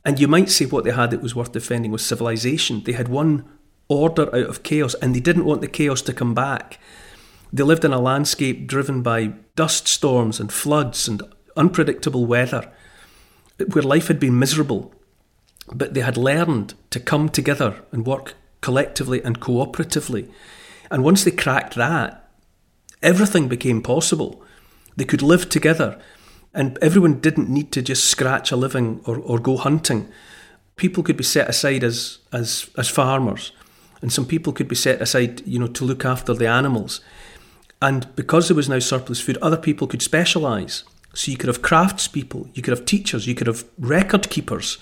And 0.05 0.19
you 0.19 0.27
might 0.27 0.49
say 0.49 0.65
what 0.65 0.85
they 0.85 0.91
had 0.91 1.11
that 1.11 1.21
was 1.21 1.35
worth 1.35 1.51
defending 1.51 1.91
was 1.91 2.05
civilization. 2.05 2.83
They 2.83 2.93
had 2.93 3.09
won 3.09 3.45
order 3.89 4.33
out 4.33 4.49
of 4.49 4.63
chaos 4.63 4.93
and 4.95 5.13
they 5.13 5.19
didn't 5.19 5.45
want 5.45 5.61
the 5.61 5.67
chaos 5.67 6.01
to 6.03 6.13
come 6.13 6.33
back. 6.33 6.79
They 7.51 7.63
lived 7.63 7.85
in 7.85 7.93
a 7.93 7.99
landscape 7.99 8.67
driven 8.67 9.01
by 9.01 9.33
dust 9.55 9.87
storms 9.87 10.39
and 10.39 10.51
floods 10.51 11.07
and 11.07 11.21
unpredictable 11.55 12.25
weather, 12.25 12.71
where 13.73 13.83
life 13.83 14.07
had 14.07 14.19
been 14.19 14.39
miserable. 14.39 14.93
But 15.73 15.93
they 15.93 16.01
had 16.01 16.17
learned 16.17 16.73
to 16.91 16.99
come 16.99 17.29
together 17.29 17.81
and 17.91 18.05
work 18.05 18.35
collectively 18.61 19.21
and 19.23 19.39
cooperatively. 19.39 20.31
And 20.91 21.03
once 21.03 21.23
they 21.23 21.31
cracked 21.31 21.75
that, 21.75 22.29
Everything 23.01 23.47
became 23.47 23.81
possible. 23.81 24.43
They 24.97 25.05
could 25.05 25.21
live 25.21 25.47
together, 25.47 25.99
and 26.53 26.77
everyone 26.81 27.21
didn't 27.21 27.49
need 27.49 27.71
to 27.71 27.81
just 27.81 28.05
scratch 28.05 28.51
a 28.51 28.57
living 28.57 29.01
or, 29.05 29.17
or 29.19 29.39
go 29.39 29.55
hunting. 29.55 30.09
People 30.75 31.03
could 31.03 31.15
be 31.15 31.23
set 31.23 31.49
aside 31.49 31.83
as, 31.83 32.19
as, 32.33 32.69
as 32.77 32.89
farmers, 32.89 33.53
and 34.01 34.11
some 34.11 34.25
people 34.25 34.51
could 34.51 34.67
be 34.67 34.75
set 34.75 35.01
aside, 35.01 35.45
you 35.47 35.59
know, 35.59 35.67
to 35.67 35.85
look 35.85 36.03
after 36.03 36.33
the 36.33 36.47
animals. 36.47 36.99
And 37.81 38.13
because 38.15 38.47
there 38.47 38.55
was 38.55 38.69
now 38.69 38.79
surplus 38.79 39.21
food, 39.21 39.37
other 39.41 39.57
people 39.57 39.87
could 39.87 40.01
specialise. 40.01 40.83
So 41.13 41.31
you 41.31 41.37
could 41.37 41.47
have 41.47 41.61
craftspeople, 41.61 42.49
you 42.55 42.61
could 42.61 42.77
have 42.77 42.85
teachers, 42.85 43.25
you 43.25 43.35
could 43.35 43.47
have 43.47 43.63
record 43.79 44.29
keepers 44.29 44.77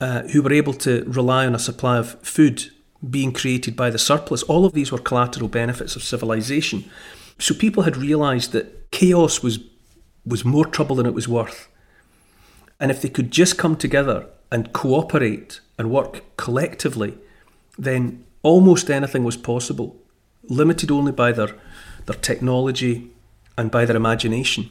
uh, 0.00 0.22
who 0.28 0.42
were 0.42 0.52
able 0.52 0.74
to 0.74 1.04
rely 1.06 1.46
on 1.46 1.54
a 1.54 1.58
supply 1.58 1.98
of 1.98 2.20
food 2.20 2.70
being 3.08 3.32
created 3.32 3.74
by 3.74 3.90
the 3.90 3.98
surplus. 3.98 4.42
All 4.44 4.64
of 4.64 4.72
these 4.72 4.92
were 4.92 4.98
collateral 4.98 5.48
benefits 5.48 5.96
of 5.96 6.02
civilization. 6.02 6.84
So 7.38 7.54
people 7.54 7.82
had 7.82 7.96
realised 7.96 8.52
that 8.52 8.90
chaos 8.90 9.42
was 9.42 9.58
was 10.24 10.44
more 10.44 10.64
trouble 10.64 10.96
than 10.96 11.06
it 11.06 11.14
was 11.14 11.26
worth. 11.26 11.68
And 12.78 12.90
if 12.90 13.02
they 13.02 13.08
could 13.08 13.30
just 13.32 13.58
come 13.58 13.76
together 13.76 14.26
and 14.52 14.72
cooperate 14.72 15.60
and 15.78 15.90
work 15.90 16.22
collectively, 16.36 17.18
then 17.76 18.24
almost 18.42 18.90
anything 18.90 19.24
was 19.24 19.36
possible, 19.36 19.96
limited 20.44 20.90
only 20.90 21.12
by 21.12 21.32
their, 21.32 21.56
their 22.06 22.16
technology 22.16 23.10
and 23.56 23.70
by 23.70 23.84
their 23.84 23.96
imagination. 23.96 24.68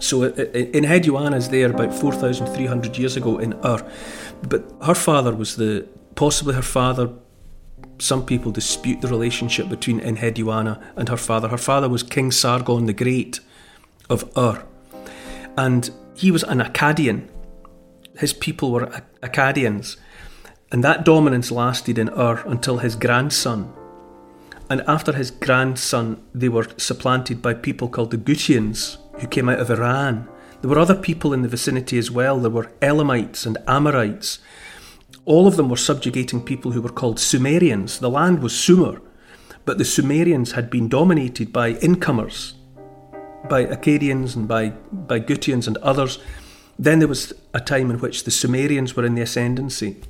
So 0.00 0.24
in 0.24 0.84
Enheduanna 0.84 1.36
is 1.36 1.48
there 1.48 1.70
about 1.70 1.94
4,300 1.94 2.98
years 2.98 3.16
ago 3.16 3.38
in 3.38 3.54
Ur. 3.64 3.80
But 4.42 4.70
her 4.82 4.94
father 4.94 5.34
was 5.34 5.56
the 5.56 5.86
possibly 6.14 6.54
her 6.54 6.62
father. 6.62 7.10
Some 7.98 8.26
people 8.26 8.52
dispute 8.52 9.00
the 9.00 9.08
relationship 9.08 9.68
between 9.68 10.00
Enheduanna 10.00 10.78
and 10.96 11.08
her 11.08 11.16
father. 11.16 11.48
Her 11.48 11.56
father 11.56 11.88
was 11.88 12.02
King 12.02 12.32
Sargon 12.32 12.84
the 12.84 12.92
Great 12.92 13.40
of 14.10 14.30
Ur, 14.36 14.62
and 15.56 15.90
he 16.14 16.30
was 16.30 16.42
an 16.42 16.58
Akkadian. 16.58 17.28
His 18.18 18.32
people 18.34 18.72
were 18.72 18.86
Akkadians, 19.22 19.96
and 20.74 20.84
that 20.84 21.06
dominance 21.06 21.50
lasted 21.50 21.96
in 21.96 22.10
Ur 22.10 22.42
until 22.44 22.78
his 22.78 22.96
grandson. 22.96 23.72
And 24.68 24.82
after 24.82 25.12
his 25.12 25.30
grandson, 25.30 26.20
they 26.34 26.50
were 26.50 26.66
supplanted 26.76 27.40
by 27.40 27.54
people 27.54 27.88
called 27.88 28.10
the 28.10 28.18
Gutians, 28.18 28.98
who 29.20 29.28
came 29.28 29.48
out 29.48 29.60
of 29.60 29.70
Iran. 29.70 30.28
There 30.60 30.68
were 30.68 30.78
other 30.78 30.94
people 30.94 31.32
in 31.32 31.40
the 31.40 31.48
vicinity 31.48 31.96
as 31.96 32.10
well. 32.10 32.38
There 32.38 32.50
were 32.50 32.72
Elamites 32.82 33.46
and 33.46 33.56
Amorites 33.66 34.40
all 35.24 35.46
of 35.46 35.56
them 35.56 35.68
were 35.68 35.76
subjugating 35.76 36.42
people 36.42 36.72
who 36.72 36.82
were 36.82 36.90
called 36.90 37.18
Sumerians. 37.18 37.98
The 37.98 38.10
land 38.10 38.42
was 38.42 38.58
Sumer, 38.58 39.00
but 39.64 39.78
the 39.78 39.84
Sumerians 39.84 40.52
had 40.52 40.68
been 40.68 40.88
dominated 40.88 41.52
by 41.52 41.70
incomers, 41.70 42.54
by 43.48 43.64
Akkadians 43.64 44.36
and 44.36 44.46
by, 44.46 44.70
by 44.92 45.20
Gutians 45.20 45.66
and 45.66 45.78
others. 45.78 46.18
Then 46.78 46.98
there 46.98 47.08
was 47.08 47.32
a 47.54 47.60
time 47.60 47.90
in 47.90 48.00
which 48.00 48.24
the 48.24 48.30
Sumerians 48.30 48.94
were 48.96 49.04
in 49.04 49.14
the 49.14 49.22
ascendancy. 49.22 50.02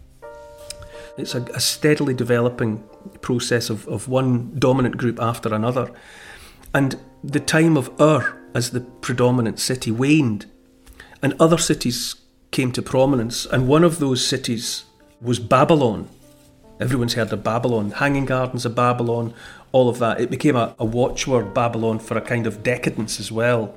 It's 1.16 1.34
a, 1.34 1.42
a 1.54 1.60
steadily 1.60 2.14
developing 2.14 2.82
process 3.20 3.70
of, 3.70 3.86
of 3.88 4.08
one 4.08 4.58
dominant 4.58 4.96
group 4.96 5.20
after 5.20 5.54
another. 5.54 5.90
And 6.72 6.98
the 7.22 7.40
time 7.40 7.76
of 7.76 7.90
Ur 8.00 8.40
as 8.54 8.70
the 8.70 8.80
predominant 8.80 9.60
city 9.60 9.90
waned, 9.90 10.46
and 11.22 11.34
other 11.40 11.58
cities 11.58 12.16
came 12.50 12.72
to 12.72 12.82
prominence. 12.82 13.46
And 13.46 13.68
one 13.68 13.84
of 13.84 13.98
those 13.98 14.26
cities 14.26 14.84
was 15.20 15.38
Babylon. 15.38 16.08
Everyone's 16.80 17.14
heard 17.14 17.32
of 17.32 17.44
Babylon, 17.44 17.92
Hanging 17.92 18.24
Gardens 18.24 18.66
of 18.66 18.74
Babylon, 18.74 19.32
all 19.72 19.88
of 19.88 19.98
that. 20.00 20.20
It 20.20 20.30
became 20.30 20.56
a, 20.56 20.74
a 20.78 20.84
watchword, 20.84 21.54
Babylon, 21.54 21.98
for 21.98 22.16
a 22.16 22.20
kind 22.20 22.46
of 22.46 22.62
decadence 22.62 23.20
as 23.20 23.30
well. 23.30 23.74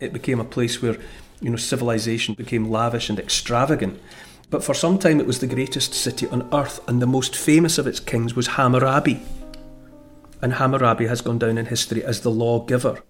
It 0.00 0.12
became 0.12 0.40
a 0.40 0.44
place 0.44 0.82
where, 0.82 0.98
you 1.40 1.50
know, 1.50 1.56
civilization 1.56 2.34
became 2.34 2.70
lavish 2.70 3.08
and 3.08 3.18
extravagant. 3.18 4.00
But 4.50 4.64
for 4.64 4.74
some 4.74 4.98
time, 4.98 5.20
it 5.20 5.26
was 5.26 5.40
the 5.40 5.46
greatest 5.46 5.92
city 5.92 6.26
on 6.28 6.48
earth, 6.52 6.80
and 6.88 7.02
the 7.02 7.06
most 7.06 7.36
famous 7.36 7.78
of 7.78 7.86
its 7.86 8.00
kings 8.00 8.34
was 8.34 8.48
Hammurabi. 8.48 9.20
And 10.40 10.54
Hammurabi 10.54 11.06
has 11.06 11.20
gone 11.20 11.38
down 11.38 11.58
in 11.58 11.66
history 11.66 12.02
as 12.02 12.22
the 12.22 12.30
lawgiver. 12.30 13.02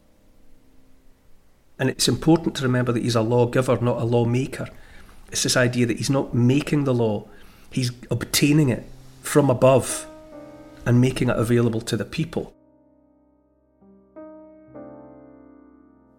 And 1.79 1.89
it's 1.89 2.09
important 2.09 2.57
to 2.57 2.65
remember 2.65 2.91
that 2.93 3.03
he's 3.03 3.15
a 3.15 3.23
lawgiver, 3.23 3.79
not 3.81 4.01
a 4.01 4.05
lawmaker. 4.05 4.69
It's 5.31 5.45
this 5.45 5.57
idea 5.57 5.87
that 5.87 5.99
he's 5.99 6.11
not 6.11 6.35
making 6.35 6.85
the 6.85 6.95
law, 6.95 7.29
He's 7.71 7.93
obtaining 8.11 8.71
it 8.71 8.85
from 9.23 9.51
above 9.51 10.07
and 10.87 11.01
making 11.01 11.29
it 11.29 11.37
available 11.37 11.81
to 11.83 11.97
the 11.97 12.05
people. 12.05 12.55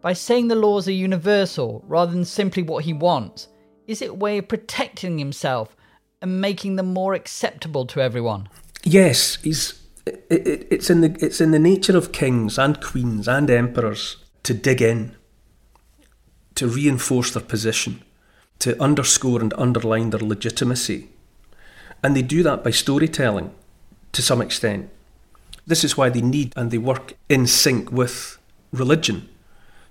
By 0.01 0.13
saying 0.13 0.47
the 0.47 0.55
laws 0.55 0.88
are 0.88 0.93
universal 0.93 1.83
rather 1.88 2.11
than 2.11 2.23
simply 2.23 2.63
what 2.63 2.85
he 2.85 2.93
wants, 2.93 3.49
is 3.89 4.03
it 4.03 4.12
a 4.12 4.13
way 4.13 4.38
of 4.38 4.48
protecting 4.48 5.17
himself 5.17 5.75
and 6.22 6.39
making 6.39 6.75
them 6.75 6.93
more 6.93 7.15
acceptable 7.15 7.88
to 7.88 8.00
everyone? 8.00 8.48
Yes, 8.84 9.38
he's. 9.41 9.81
It, 10.05 10.24
it, 10.29 10.67
it's 10.69 10.89
in 10.89 11.01
the 11.01 11.17
it's 11.19 11.41
in 11.41 11.51
the 11.51 11.60
nature 11.60 11.98
of 11.98 12.12
kings 12.12 12.58
and 12.60 12.79
queens 12.81 13.27
and 13.27 13.50
emperors 13.50 14.17
to 14.43 14.53
dig 14.53 14.81
in, 14.81 15.15
to 16.55 16.67
reinforce 16.67 17.31
their 17.34 17.43
position, 17.43 18.03
to 18.60 18.79
underscore 18.81 19.41
and 19.41 19.53
underline 19.58 20.12
their 20.12 20.19
legitimacy, 20.19 21.10
and 22.03 22.15
they 22.15 22.22
do 22.22 22.43
that 22.43 22.63
by 22.63 22.69
storytelling 22.69 23.51
to 24.12 24.22
some 24.22 24.41
extent. 24.41 24.89
This 25.65 25.84
is 25.84 25.98
why 25.98 26.10
they 26.10 26.22
need 26.22 26.53
and 26.55 26.69
they 26.69 26.77
work 26.77 27.13
in 27.27 27.48
sync 27.48 27.91
with 27.91 28.38
religion. 28.72 29.29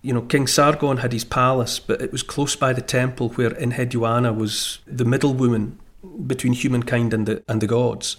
You 0.08 0.14
know, 0.14 0.22
King 0.22 0.46
Sargon 0.46 0.96
had 0.96 1.12
his 1.12 1.24
palace, 1.24 1.78
but 1.78 2.00
it 2.00 2.12
was 2.12 2.22
close 2.22 2.56
by 2.56 2.72
the 2.72 2.80
temple 2.80 3.28
where 3.28 3.50
Enheduanna 3.50 4.32
was 4.34 4.78
the 4.86 5.04
middle 5.04 5.34
woman 5.34 5.78
between 6.26 6.54
humankind 6.54 7.12
and 7.12 7.26
the, 7.26 7.42
and 7.46 7.60
the 7.60 7.66
gods. 7.66 8.16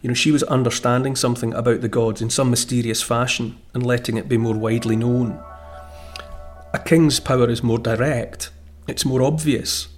You 0.00 0.06
know, 0.06 0.14
she 0.14 0.30
was 0.30 0.44
understanding 0.44 1.16
something 1.16 1.52
about 1.54 1.80
the 1.80 1.88
gods 1.88 2.22
in 2.22 2.30
some 2.30 2.50
mysterious 2.50 3.02
fashion 3.02 3.58
and 3.74 3.84
letting 3.84 4.16
it 4.16 4.28
be 4.28 4.38
more 4.38 4.54
widely 4.54 4.94
known. 4.94 5.42
A 6.72 6.78
king's 6.78 7.18
power 7.18 7.50
is 7.50 7.64
more 7.64 7.80
direct, 7.80 8.50
it's 8.86 9.04
more 9.04 9.22
obvious. 9.22 9.88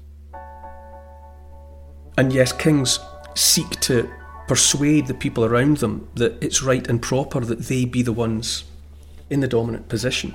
And 2.16 2.32
yes, 2.32 2.50
kings 2.50 2.98
seek 3.34 3.68
to 3.80 4.10
persuade 4.48 5.06
the 5.06 5.12
people 5.12 5.44
around 5.44 5.76
them 5.76 6.08
that 6.14 6.42
it's 6.42 6.62
right 6.62 6.88
and 6.88 7.02
proper 7.02 7.40
that 7.40 7.64
they 7.64 7.84
be 7.84 8.00
the 8.00 8.14
ones 8.14 8.64
in 9.28 9.40
the 9.40 9.48
dominant 9.48 9.90
position. 9.90 10.34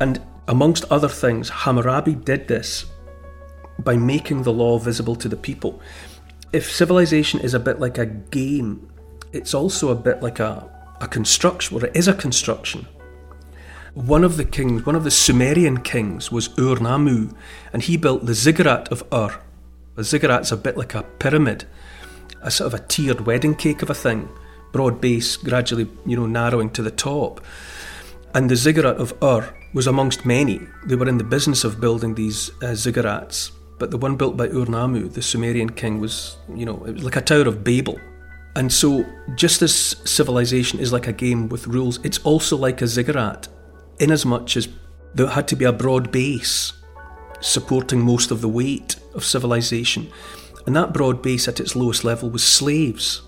And 0.00 0.20
amongst 0.48 0.84
other 0.90 1.08
things, 1.08 1.48
Hammurabi 1.48 2.14
did 2.14 2.48
this 2.48 2.86
by 3.78 3.96
making 3.96 4.42
the 4.42 4.52
law 4.52 4.78
visible 4.78 5.16
to 5.16 5.28
the 5.28 5.36
people. 5.36 5.80
If 6.52 6.70
civilization 6.70 7.40
is 7.40 7.54
a 7.54 7.60
bit 7.60 7.80
like 7.80 7.98
a 7.98 8.06
game, 8.06 8.88
it's 9.32 9.54
also 9.54 9.90
a 9.90 9.96
bit 9.96 10.22
like 10.22 10.38
a, 10.38 10.70
a 11.00 11.08
construction, 11.08 11.76
or 11.76 11.84
it 11.84 11.96
is 11.96 12.06
a 12.06 12.14
construction. 12.14 12.86
One 13.94 14.24
of 14.24 14.36
the 14.36 14.44
kings, 14.44 14.86
one 14.86 14.96
of 14.96 15.04
the 15.04 15.10
Sumerian 15.10 15.80
kings, 15.80 16.30
was 16.30 16.48
Ur-Nammu, 16.58 17.34
and 17.72 17.82
he 17.82 17.96
built 17.96 18.26
the 18.26 18.34
ziggurat 18.34 18.90
of 18.90 19.04
Ur. 19.12 19.40
A 19.96 20.04
ziggurat's 20.04 20.52
a 20.52 20.56
bit 20.56 20.76
like 20.76 20.94
a 20.94 21.04
pyramid, 21.04 21.64
a 22.42 22.50
sort 22.50 22.72
of 22.72 22.80
a 22.80 22.84
tiered 22.84 23.22
wedding 23.22 23.54
cake 23.54 23.82
of 23.82 23.90
a 23.90 23.94
thing, 23.94 24.28
broad 24.72 25.00
base, 25.00 25.36
gradually, 25.36 25.88
you 26.04 26.16
know, 26.16 26.26
narrowing 26.26 26.70
to 26.70 26.82
the 26.82 26.90
top. 26.90 27.40
And 28.34 28.50
the 28.50 28.56
ziggurat 28.56 28.96
of 28.96 29.14
Ur 29.22 29.54
was 29.74 29.86
amongst 29.86 30.24
many. 30.24 30.60
They 30.86 30.94
were 30.94 31.08
in 31.08 31.18
the 31.18 31.24
business 31.24 31.64
of 31.64 31.80
building 31.80 32.14
these 32.14 32.50
uh, 32.62 32.74
ziggurats, 32.74 33.50
but 33.78 33.90
the 33.90 33.98
one 33.98 34.16
built 34.16 34.36
by 34.36 34.46
Ur-Nammu, 34.46 35.12
the 35.12 35.20
Sumerian 35.20 35.68
king, 35.68 36.00
was, 36.00 36.36
you 36.54 36.64
know, 36.64 36.82
it 36.84 36.94
was 36.94 37.04
like 37.04 37.16
a 37.16 37.20
Tower 37.20 37.48
of 37.48 37.64
Babel. 37.64 37.98
And 38.56 38.72
so, 38.72 39.04
just 39.34 39.62
as 39.62 39.74
civilization 40.04 40.78
is 40.78 40.92
like 40.92 41.08
a 41.08 41.12
game 41.12 41.48
with 41.48 41.66
rules, 41.66 41.98
it's 42.04 42.18
also 42.18 42.56
like 42.56 42.80
a 42.80 42.86
ziggurat 42.86 43.48
much 44.24 44.56
as 44.56 44.68
there 45.14 45.26
had 45.26 45.48
to 45.48 45.56
be 45.56 45.64
a 45.64 45.72
broad 45.72 46.10
base 46.10 46.72
supporting 47.40 48.00
most 48.00 48.30
of 48.30 48.40
the 48.40 48.48
weight 48.48 48.96
of 49.14 49.24
civilization. 49.24 50.10
And 50.66 50.74
that 50.76 50.92
broad 50.92 51.22
base 51.22 51.46
at 51.46 51.60
its 51.60 51.76
lowest 51.76 52.04
level 52.04 52.30
was 52.30 52.42
slaves, 52.42 53.22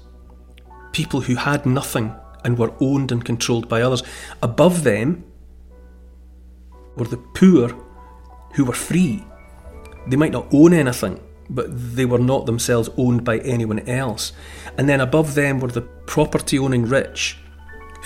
people 0.92 1.20
who 1.20 1.34
had 1.34 1.66
nothing 1.66 2.14
and 2.44 2.58
were 2.58 2.72
owned 2.80 3.12
and 3.12 3.24
controlled 3.24 3.68
by 3.68 3.82
others. 3.82 4.02
Above 4.42 4.84
them 4.84 5.24
were 6.96 7.06
the 7.06 7.16
poor 7.16 7.70
who 8.54 8.64
were 8.64 8.72
free. 8.72 9.24
They 10.06 10.16
might 10.16 10.32
not 10.32 10.52
own 10.52 10.72
anything, 10.72 11.20
but 11.50 11.66
they 11.70 12.04
were 12.04 12.18
not 12.18 12.46
themselves 12.46 12.88
owned 12.96 13.24
by 13.24 13.38
anyone 13.38 13.80
else. 13.88 14.32
And 14.76 14.88
then 14.88 15.00
above 15.00 15.34
them 15.34 15.60
were 15.60 15.68
the 15.68 15.82
property 15.82 16.58
owning 16.58 16.86
rich 16.86 17.38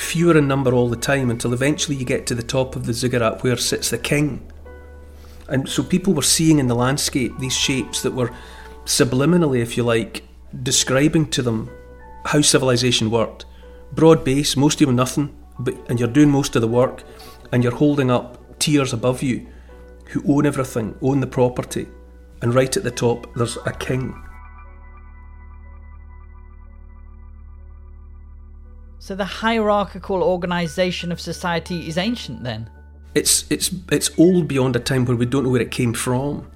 fewer 0.00 0.36
in 0.36 0.48
number 0.48 0.72
all 0.72 0.88
the 0.88 0.96
time 0.96 1.30
until 1.30 1.52
eventually 1.52 1.96
you 1.96 2.06
get 2.06 2.26
to 2.26 2.34
the 2.34 2.42
top 2.42 2.74
of 2.74 2.86
the 2.86 2.92
ziggurat 2.92 3.42
where 3.42 3.56
sits 3.56 3.90
the 3.90 3.98
king. 3.98 4.50
And 5.48 5.68
so 5.68 5.82
people 5.82 6.14
were 6.14 6.22
seeing 6.22 6.58
in 6.58 6.68
the 6.68 6.74
landscape 6.74 7.38
these 7.38 7.56
shapes 7.56 8.02
that 8.02 8.14
were 8.14 8.30
subliminally, 8.86 9.60
if 9.60 9.76
you 9.76 9.82
like, 9.82 10.22
describing 10.62 11.26
to 11.30 11.42
them 11.42 11.70
how 12.24 12.40
civilization 12.40 13.10
worked. 13.10 13.44
Broad 13.92 14.24
base, 14.24 14.56
most 14.56 14.80
you 14.80 14.90
nothing, 14.90 15.36
but, 15.58 15.74
and 15.90 16.00
you're 16.00 16.08
doing 16.08 16.30
most 16.30 16.56
of 16.56 16.62
the 16.62 16.68
work, 16.68 17.02
and 17.52 17.62
you're 17.62 17.74
holding 17.74 18.10
up 18.10 18.39
tiers 18.60 18.92
above 18.92 19.22
you 19.22 19.46
who 20.06 20.22
own 20.32 20.46
everything, 20.46 20.96
own 21.02 21.20
the 21.20 21.26
property, 21.26 21.88
and 22.42 22.54
right 22.54 22.76
at 22.76 22.84
the 22.84 22.90
top 22.90 23.32
there's 23.34 23.56
a 23.66 23.72
king. 23.72 24.14
So 28.98 29.14
the 29.16 29.24
hierarchical 29.24 30.22
organisation 30.22 31.10
of 31.10 31.20
society 31.20 31.88
is 31.88 31.96
ancient 31.96 32.44
then? 32.44 32.70
It's, 33.14 33.50
it's, 33.50 33.74
it's 33.90 34.10
old 34.18 34.46
beyond 34.46 34.76
a 34.76 34.78
time 34.78 35.04
where 35.04 35.16
we 35.16 35.26
don't 35.26 35.44
know 35.44 35.50
where 35.50 35.62
it 35.62 35.70
came 35.70 35.94
from. 35.94 36.48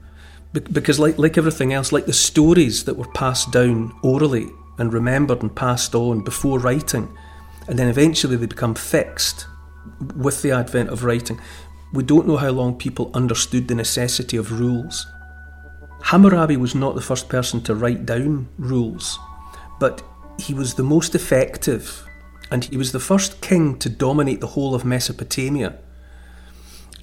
Be- 0.53 0.61
because, 0.61 1.01
like, 1.01 1.19
like 1.19 1.39
everything 1.39 1.73
else, 1.73 1.91
like 1.91 2.07
the 2.07 2.13
stories 2.13 2.85
that 2.85 2.97
were 2.97 3.11
passed 3.13 3.51
down 3.51 3.93
orally 4.03 4.47
and 4.79 4.93
remembered 4.93 5.43
and 5.43 5.57
passed 5.57 5.95
on 5.95 6.23
before 6.23 6.59
writing, 6.61 7.17
and 7.67 7.79
then 7.79 7.89
eventually 7.89 8.37
they 8.37 8.47
become 8.47 8.75
fixed 8.75 9.47
with 10.15 10.43
the 10.43 10.53
advent 10.53 10.91
of 10.91 11.03
writing, 11.03 11.41
we 11.95 12.03
don't 12.03 12.27
know 12.27 12.37
how 12.37 12.51
long 12.51 12.77
people 12.77 13.11
understood 13.15 13.69
the 13.69 13.75
necessity 13.75 14.37
of 14.37 14.61
rules. 14.61 15.07
Hammurabi 16.03 16.57
was 16.57 16.75
not 16.75 16.95
the 16.95 17.01
first 17.01 17.29
person 17.29 17.63
to 17.63 17.75
write 17.75 18.05
down 18.05 18.49
rules, 18.59 19.19
but 19.79 20.03
he 20.39 20.53
was 20.53 20.75
the 20.75 20.83
most 20.83 21.15
effective 21.15 22.05
and 22.51 22.65
he 22.65 22.77
was 22.77 22.93
the 22.93 23.01
first 23.01 23.41
king 23.41 23.79
to 23.79 23.89
dominate 23.89 24.41
the 24.41 24.49
whole 24.49 24.75
of 24.75 24.85
Mesopotamia. 24.85 25.79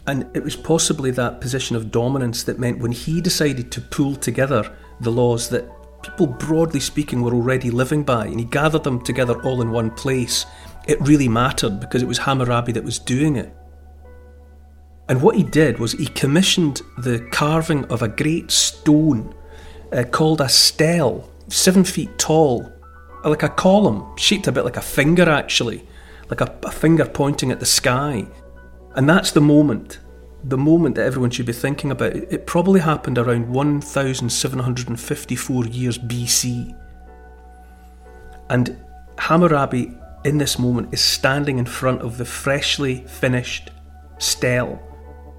And 0.06 0.30
it 0.36 0.44
was 0.44 0.56
possibly 0.56 1.12
that 1.12 1.42
position 1.42 1.76
of 1.76 1.92
dominance 1.92 2.44
that 2.44 2.60
meant 2.60 2.80
when 2.80 2.92
he 2.92 3.22
decided 3.22 3.72
to 3.72 3.82
pull 3.82 4.16
together 4.16 4.76
the 5.00 5.12
laws 5.12 5.50
that 5.50 5.70
people, 6.04 6.28
broadly 6.28 6.80
speaking, 6.80 7.22
were 7.22 7.34
already 7.34 7.70
living 7.70 8.04
by, 8.04 8.26
and 8.26 8.40
he 8.40 8.46
gathered 8.46 8.84
them 8.84 9.02
together 9.02 9.42
all 9.44 9.62
in 9.62 9.72
one 9.72 9.92
place, 9.92 10.46
it 10.88 11.00
really 11.02 11.28
mattered 11.28 11.80
because 11.80 12.02
it 12.02 12.08
was 12.08 12.20
Hammurabi 12.20 12.72
that 12.74 12.84
was 12.84 13.00
doing 13.00 13.36
it. 13.36 13.56
And 15.10 15.22
what 15.22 15.36
he 15.36 15.44
did 15.44 15.80
was 15.80 15.94
he 15.94 16.08
commissioned 16.08 16.82
the 16.98 17.20
carving 17.32 17.86
of 17.86 18.02
a 18.02 18.08
great 18.08 18.52
stone 18.52 19.34
uh, 19.92 20.04
called 20.04 20.42
a 20.42 20.50
stele, 20.50 21.30
seven 21.50 21.84
feet 21.84 22.18
tall, 22.18 22.72
like 23.24 23.44
a 23.44 23.50
column, 23.50 24.18
shaped 24.18 24.48
a 24.48 24.52
bit 24.52 24.64
like 24.64 24.78
a 24.78 24.82
finger 24.82 25.30
actually, 25.30 25.86
like 26.30 26.42
a, 26.42 26.58
a 26.64 26.72
finger 26.72 27.06
pointing 27.06 27.52
at 27.52 27.60
the 27.60 27.66
sky. 27.66 28.26
And 28.96 29.10
that's 29.10 29.32
the 29.32 29.42
moment, 29.42 30.00
the 30.44 30.58
moment 30.58 30.96
that 30.96 31.06
everyone 31.06 31.30
should 31.30 31.46
be 31.46 31.54
thinking 31.54 31.92
about. 31.92 32.16
It, 32.16 32.32
it 32.32 32.48
probably 32.48 32.80
happened 32.80 33.18
around 33.18 33.50
1754 33.50 35.66
years 35.68 35.98
BC. 35.98 36.78
And 38.50 38.78
Hammurabi, 39.18 39.98
in 40.26 40.38
this 40.38 40.60
moment, 40.60 40.94
is 40.94 41.02
standing 41.02 41.58
in 41.58 41.66
front 41.66 42.02
of 42.02 42.18
the 42.18 42.26
freshly 42.26 43.06
finished 43.08 43.72
stele, 44.18 44.82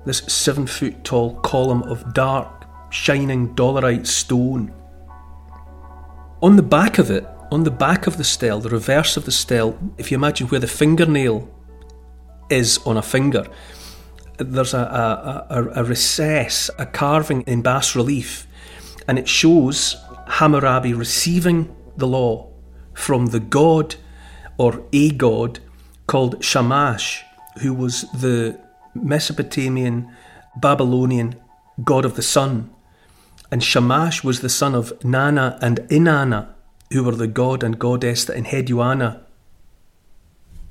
this 0.05 0.19
seven 0.19 0.67
foot 0.67 1.05
tall 1.05 1.37
column 1.41 1.83
of 1.83 2.15
dark, 2.15 2.67
shining 2.91 3.55
dolerite 3.55 4.07
stone. 4.07 4.73
On 6.43 6.57
the 6.57 6.63
back 6.63 6.99
of 6.99 7.11
it 7.11 7.27
on 7.53 7.65
the 7.65 7.71
back 7.71 8.07
of 8.07 8.17
the 8.17 8.25
stele, 8.25 8.61
the 8.61 8.71
reverse 8.71 9.19
of 9.19 9.27
the 9.27 9.31
stele, 9.31 9.79
if 9.99 10.11
you 10.11 10.17
imagine 10.17 10.47
where 10.47 10.59
the 10.59 10.67
fingernail 10.67 11.47
is 12.49 12.79
on 12.87 12.97
a 12.97 13.03
finger, 13.03 13.47
there's 14.39 14.73
a, 14.73 14.79
a, 14.79 15.47
a, 15.51 15.83
a 15.83 15.85
recess, 15.85 16.71
a 16.79 16.87
carving 16.87 17.43
in 17.43 17.61
bas 17.61 17.95
relief, 17.95 18.47
and 19.07 19.19
it 19.19 19.29
shows 19.29 19.97
Hammurabi 20.29 20.95
receiving 20.95 21.77
the 21.99 22.07
law 22.07 22.49
from 22.95 23.27
the 23.27 23.41
god 23.41 23.97
or 24.57 24.83
a 24.95 25.11
god 25.11 25.59
called 26.07 26.43
Shamash, 26.43 27.23
who 27.61 27.75
was 27.75 28.07
the 28.13 28.59
Mesopotamian 28.95 30.11
Babylonian 30.57 31.37
god 31.83 32.05
of 32.05 32.17
the 32.17 32.23
sun. 32.23 32.71
And 33.51 33.63
Shamash 33.63 34.25
was 34.25 34.41
the 34.41 34.49
son 34.49 34.75
of 34.75 35.05
Nana 35.05 35.59
and 35.61 35.81
Inanna, 35.91 36.49
who 36.93 37.05
were 37.05 37.15
the 37.15 37.27
god 37.27 37.63
and 37.63 37.79
goddess 37.79 38.25
that 38.25 38.37
Enheduanna 38.37 39.21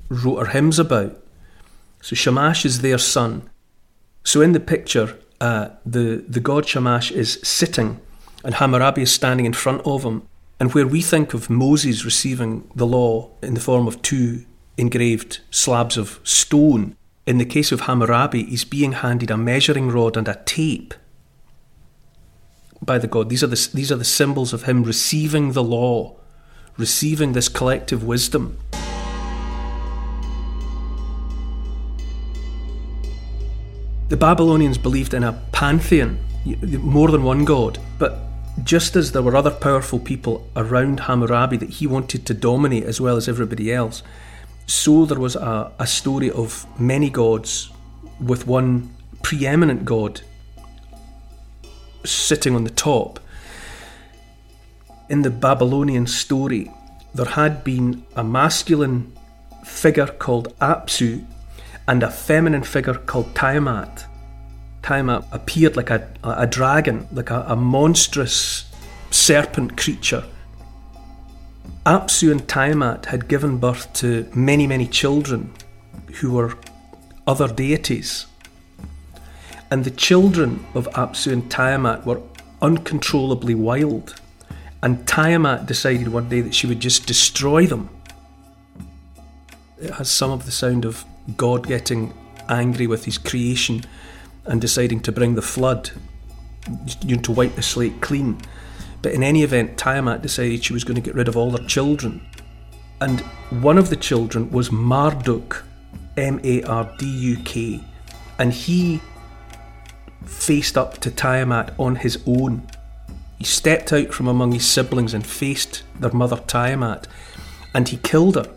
wrote 0.08 0.38
her 0.38 0.52
hymns 0.52 0.78
about. 0.78 1.18
So 2.00 2.14
Shamash 2.14 2.64
is 2.64 2.80
their 2.80 2.98
son. 2.98 3.48
So 4.24 4.40
in 4.40 4.52
the 4.52 4.60
picture, 4.60 5.18
uh, 5.40 5.70
the, 5.84 6.24
the 6.28 6.40
god 6.40 6.66
Shamash 6.66 7.10
is 7.10 7.40
sitting 7.42 8.00
and 8.44 8.54
Hammurabi 8.54 9.02
is 9.02 9.12
standing 9.12 9.46
in 9.46 9.52
front 9.52 9.82
of 9.84 10.04
him. 10.04 10.28
And 10.58 10.72
where 10.74 10.86
we 10.86 11.02
think 11.02 11.34
of 11.34 11.50
Moses 11.50 12.04
receiving 12.04 12.70
the 12.74 12.86
law 12.86 13.30
in 13.42 13.54
the 13.54 13.60
form 13.60 13.88
of 13.88 14.00
two 14.02 14.44
engraved 14.76 15.40
slabs 15.50 15.96
of 15.96 16.20
stone, 16.22 16.96
in 17.26 17.38
the 17.38 17.44
case 17.44 17.70
of 17.70 17.82
Hammurabi, 17.82 18.44
he's 18.44 18.64
being 18.64 18.92
handed 18.92 19.30
a 19.30 19.36
measuring 19.36 19.90
rod 19.90 20.16
and 20.16 20.26
a 20.26 20.40
tape 20.44 20.94
by 22.80 22.98
the 22.98 23.06
God. 23.06 23.28
These 23.28 23.44
are 23.44 23.48
the, 23.48 23.68
these 23.72 23.92
are 23.92 23.96
the 23.96 24.04
symbols 24.04 24.52
of 24.52 24.64
him 24.64 24.82
receiving 24.82 25.52
the 25.52 25.62
law, 25.62 26.16
receiving 26.76 27.32
this 27.32 27.48
collective 27.48 28.02
wisdom. 28.02 28.58
The 34.08 34.16
Babylonians 34.16 34.76
believed 34.76 35.14
in 35.14 35.22
a 35.22 35.40
pantheon, 35.52 36.18
more 36.80 37.08
than 37.08 37.22
one 37.22 37.44
god, 37.44 37.78
but 37.98 38.18
just 38.64 38.96
as 38.96 39.12
there 39.12 39.22
were 39.22 39.36
other 39.36 39.50
powerful 39.50 39.98
people 39.98 40.46
around 40.54 41.00
Hammurabi 41.00 41.56
that 41.58 41.70
he 41.70 41.86
wanted 41.86 42.26
to 42.26 42.34
dominate 42.34 42.84
as 42.84 43.00
well 43.00 43.16
as 43.16 43.28
everybody 43.28 43.72
else, 43.72 44.02
so 44.72 45.04
there 45.04 45.18
was 45.18 45.36
a, 45.36 45.70
a 45.78 45.86
story 45.86 46.30
of 46.30 46.66
many 46.80 47.10
gods 47.10 47.70
with 48.18 48.46
one 48.46 48.90
preeminent 49.22 49.84
god 49.84 50.22
sitting 52.04 52.54
on 52.54 52.64
the 52.64 52.70
top. 52.70 53.20
In 55.10 55.20
the 55.22 55.30
Babylonian 55.30 56.06
story, 56.06 56.72
there 57.14 57.26
had 57.26 57.62
been 57.62 58.04
a 58.16 58.24
masculine 58.24 59.12
figure 59.62 60.06
called 60.06 60.58
Apsu 60.58 61.24
and 61.86 62.02
a 62.02 62.10
feminine 62.10 62.62
figure 62.62 62.94
called 62.94 63.34
Tiamat. 63.34 64.06
Tiamat 64.82 65.24
appeared 65.32 65.76
like 65.76 65.90
a, 65.90 66.08
a 66.24 66.46
dragon, 66.46 67.06
like 67.12 67.30
a, 67.30 67.44
a 67.46 67.56
monstrous 67.56 68.64
serpent 69.10 69.76
creature. 69.76 70.24
Apsu 71.84 72.30
and 72.30 72.48
Tiamat 72.48 73.06
had 73.06 73.28
given 73.28 73.58
birth 73.58 73.92
to 73.94 74.30
many, 74.34 74.66
many 74.66 74.86
children 74.86 75.52
who 76.20 76.32
were 76.32 76.56
other 77.26 77.48
deities 77.48 78.26
And 79.72 79.84
the 79.84 79.90
children 79.90 80.66
of 80.74 80.86
Apsu 80.90 81.32
and 81.32 81.50
Tiamat 81.50 82.04
were 82.04 82.20
uncontrollably 82.60 83.54
wild. 83.54 84.20
And 84.82 85.08
Tiamat 85.08 85.64
decided 85.64 86.08
one 86.08 86.28
day 86.28 86.42
that 86.42 86.54
she 86.54 86.66
would 86.66 86.78
just 86.78 87.06
destroy 87.06 87.66
them. 87.66 87.88
It 89.80 89.92
has 89.92 90.10
some 90.10 90.30
of 90.30 90.44
the 90.44 90.50
sound 90.50 90.84
of 90.84 91.06
God 91.38 91.66
getting 91.66 92.12
angry 92.50 92.86
with 92.86 93.06
his 93.06 93.16
creation 93.16 93.84
and 94.44 94.60
deciding 94.60 95.00
to 95.00 95.12
bring 95.12 95.36
the 95.36 95.42
flood, 95.42 95.90
you 97.00 97.16
know, 97.16 97.22
to 97.22 97.32
wipe 97.32 97.54
the 97.54 97.62
slate 97.62 98.02
clean. 98.02 98.42
But 99.02 99.12
in 99.12 99.22
any 99.22 99.42
event, 99.42 99.76
Tiamat 99.76 100.22
decided 100.22 100.64
she 100.64 100.72
was 100.72 100.84
going 100.84 100.94
to 100.94 101.00
get 101.00 101.16
rid 101.16 101.28
of 101.28 101.36
all 101.36 101.50
her 101.50 101.66
children. 101.66 102.24
And 103.00 103.20
one 103.50 103.78
of 103.78 103.90
the 103.90 103.96
children 103.96 104.50
was 104.50 104.70
Marduk, 104.70 105.64
M 106.16 106.40
A 106.44 106.62
R 106.62 106.94
D 106.98 107.06
U 107.06 107.36
K, 107.44 107.80
and 108.38 108.52
he 108.52 109.00
faced 110.24 110.78
up 110.78 110.98
to 110.98 111.10
Tiamat 111.10 111.74
on 111.78 111.96
his 111.96 112.22
own. 112.26 112.66
He 113.38 113.44
stepped 113.44 113.92
out 113.92 114.14
from 114.14 114.28
among 114.28 114.52
his 114.52 114.64
siblings 114.64 115.14
and 115.14 115.26
faced 115.26 115.82
their 115.98 116.12
mother 116.12 116.36
Tiamat, 116.46 117.08
and 117.74 117.88
he 117.88 117.96
killed 117.96 118.36
her, 118.36 118.48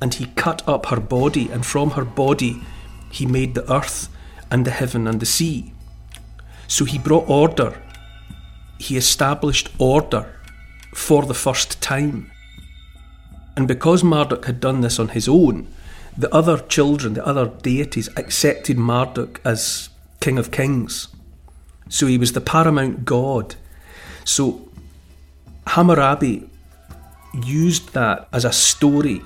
and 0.00 0.12
he 0.12 0.26
cut 0.36 0.66
up 0.68 0.86
her 0.86 1.00
body, 1.00 1.48
and 1.50 1.64
from 1.64 1.92
her 1.92 2.04
body 2.04 2.60
he 3.10 3.24
made 3.24 3.54
the 3.54 3.72
earth 3.72 4.10
and 4.50 4.66
the 4.66 4.70
heaven 4.70 5.06
and 5.06 5.20
the 5.20 5.26
sea. 5.26 5.72
So 6.68 6.84
he 6.84 6.98
brought 6.98 7.30
order 7.30 7.80
he 8.78 8.96
established 8.96 9.70
order 9.78 10.32
for 10.94 11.24
the 11.24 11.34
first 11.34 11.80
time. 11.80 12.30
And 13.56 13.66
because 13.66 14.04
Marduk 14.04 14.44
had 14.44 14.60
done 14.60 14.82
this 14.82 14.98
on 14.98 15.08
his 15.08 15.28
own, 15.28 15.66
the 16.16 16.32
other 16.34 16.58
children, 16.58 17.14
the 17.14 17.26
other 17.26 17.46
deities, 17.46 18.08
accepted 18.16 18.76
Marduk 18.78 19.40
as 19.44 19.88
King 20.20 20.38
of 20.38 20.50
Kings. 20.50 21.08
So 21.88 22.06
he 22.06 22.18
was 22.18 22.32
the 22.32 22.40
paramount 22.40 23.04
god. 23.04 23.54
So 24.24 24.68
Hammurabi 25.66 26.48
used 27.44 27.92
that 27.92 28.28
as 28.32 28.44
a 28.44 28.52
story 28.52 29.22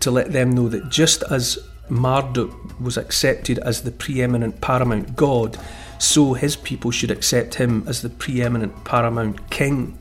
to 0.00 0.10
let 0.10 0.32
them 0.32 0.52
know 0.52 0.68
that 0.68 0.88
just 0.88 1.22
as 1.30 1.58
Marduk 1.88 2.80
was 2.80 2.96
accepted 2.96 3.58
as 3.60 3.82
the 3.82 3.92
preeminent 3.92 4.60
paramount 4.60 5.16
god, 5.16 5.56
so 5.98 6.34
his 6.34 6.56
people 6.56 6.90
should 6.90 7.10
accept 7.10 7.54
him 7.54 7.84
as 7.86 8.02
the 8.02 8.08
preeminent 8.08 8.84
paramount 8.84 9.50
king. 9.50 9.98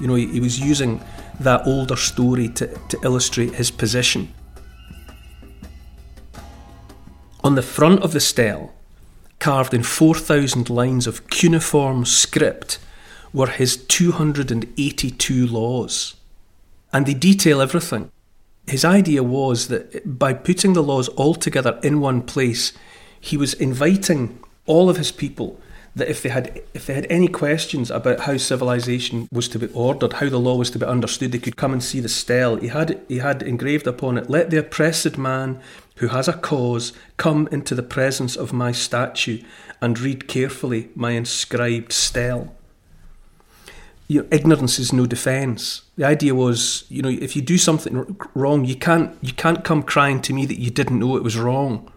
You 0.00 0.06
know, 0.06 0.14
he, 0.14 0.26
he 0.26 0.40
was 0.40 0.60
using 0.60 1.02
that 1.40 1.66
older 1.66 1.96
story 1.96 2.48
to, 2.50 2.66
to 2.66 2.98
illustrate 3.02 3.54
his 3.54 3.70
position. 3.70 4.32
On 7.44 7.54
the 7.54 7.62
front 7.62 8.02
of 8.02 8.12
the 8.12 8.20
stele, 8.20 8.72
carved 9.40 9.74
in 9.74 9.82
4,000 9.82 10.70
lines 10.70 11.06
of 11.08 11.28
cuneiform 11.28 12.04
script, 12.04 12.78
were 13.32 13.48
his 13.48 13.76
282 13.76 15.46
laws. 15.46 16.14
And 16.92 17.06
they 17.06 17.14
detail 17.14 17.60
everything. 17.60 18.10
His 18.66 18.84
idea 18.84 19.22
was 19.22 19.68
that 19.68 20.18
by 20.18 20.34
putting 20.34 20.74
the 20.74 20.82
laws 20.82 21.08
all 21.08 21.34
together 21.34 21.80
in 21.82 22.00
one 22.00 22.22
place, 22.22 22.72
he 23.20 23.36
was 23.36 23.54
inviting 23.54 24.38
all 24.66 24.88
of 24.88 24.96
his 24.96 25.12
people 25.12 25.60
that 25.94 26.08
if 26.08 26.22
they 26.22 26.30
had 26.30 26.62
if 26.72 26.86
they 26.86 26.94
had 26.94 27.06
any 27.10 27.28
questions 27.28 27.90
about 27.90 28.20
how 28.20 28.36
civilization 28.36 29.28
was 29.30 29.48
to 29.48 29.58
be 29.58 29.68
ordered, 29.74 30.14
how 30.14 30.28
the 30.28 30.40
law 30.40 30.56
was 30.56 30.70
to 30.70 30.78
be 30.78 30.86
understood, 30.86 31.32
they 31.32 31.38
could 31.38 31.56
come 31.56 31.72
and 31.72 31.82
see 31.82 32.00
the 32.00 32.08
stele. 32.08 32.56
He 32.56 32.68
had 32.68 33.00
he 33.08 33.18
had 33.18 33.42
engraved 33.42 33.86
upon 33.86 34.16
it, 34.16 34.30
"Let 34.30 34.50
the 34.50 34.58
oppressed 34.58 35.18
man 35.18 35.60
who 35.96 36.08
has 36.08 36.28
a 36.28 36.32
cause 36.32 36.92
come 37.18 37.48
into 37.52 37.74
the 37.74 37.82
presence 37.82 38.36
of 38.36 38.52
my 38.52 38.72
statue 38.72 39.42
and 39.80 40.00
read 40.00 40.28
carefully 40.28 40.88
my 40.94 41.10
inscribed 41.10 41.92
stele." 41.92 42.54
You 44.08 44.22
know, 44.22 44.28
ignorance 44.30 44.78
is 44.78 44.92
no 44.92 45.06
defence. 45.06 45.82
The 45.96 46.04
idea 46.04 46.34
was, 46.34 46.84
you 46.88 47.02
know, 47.02 47.08
if 47.08 47.36
you 47.36 47.42
do 47.42 47.58
something 47.58 48.16
wrong, 48.34 48.64
you 48.64 48.76
can't 48.76 49.10
you 49.20 49.34
can't 49.34 49.62
come 49.62 49.82
crying 49.82 50.22
to 50.22 50.32
me 50.32 50.46
that 50.46 50.58
you 50.58 50.70
didn't 50.70 50.98
know 50.98 51.16
it 51.16 51.22
was 51.22 51.36
wrong, 51.36 51.90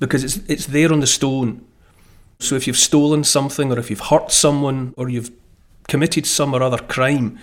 because 0.00 0.24
it's 0.24 0.40
it's 0.48 0.66
there 0.66 0.92
on 0.92 0.98
the 0.98 1.06
stone 1.06 1.60
so 2.40 2.54
if 2.54 2.66
you've 2.66 2.78
stolen 2.78 3.24
something 3.24 3.72
or 3.72 3.78
if 3.78 3.90
you've 3.90 4.00
hurt 4.00 4.30
someone 4.30 4.94
or 4.96 5.08
you've 5.08 5.32
committed 5.88 6.24
some 6.24 6.54
or 6.54 6.62
other 6.62 6.78
crime, 6.78 7.38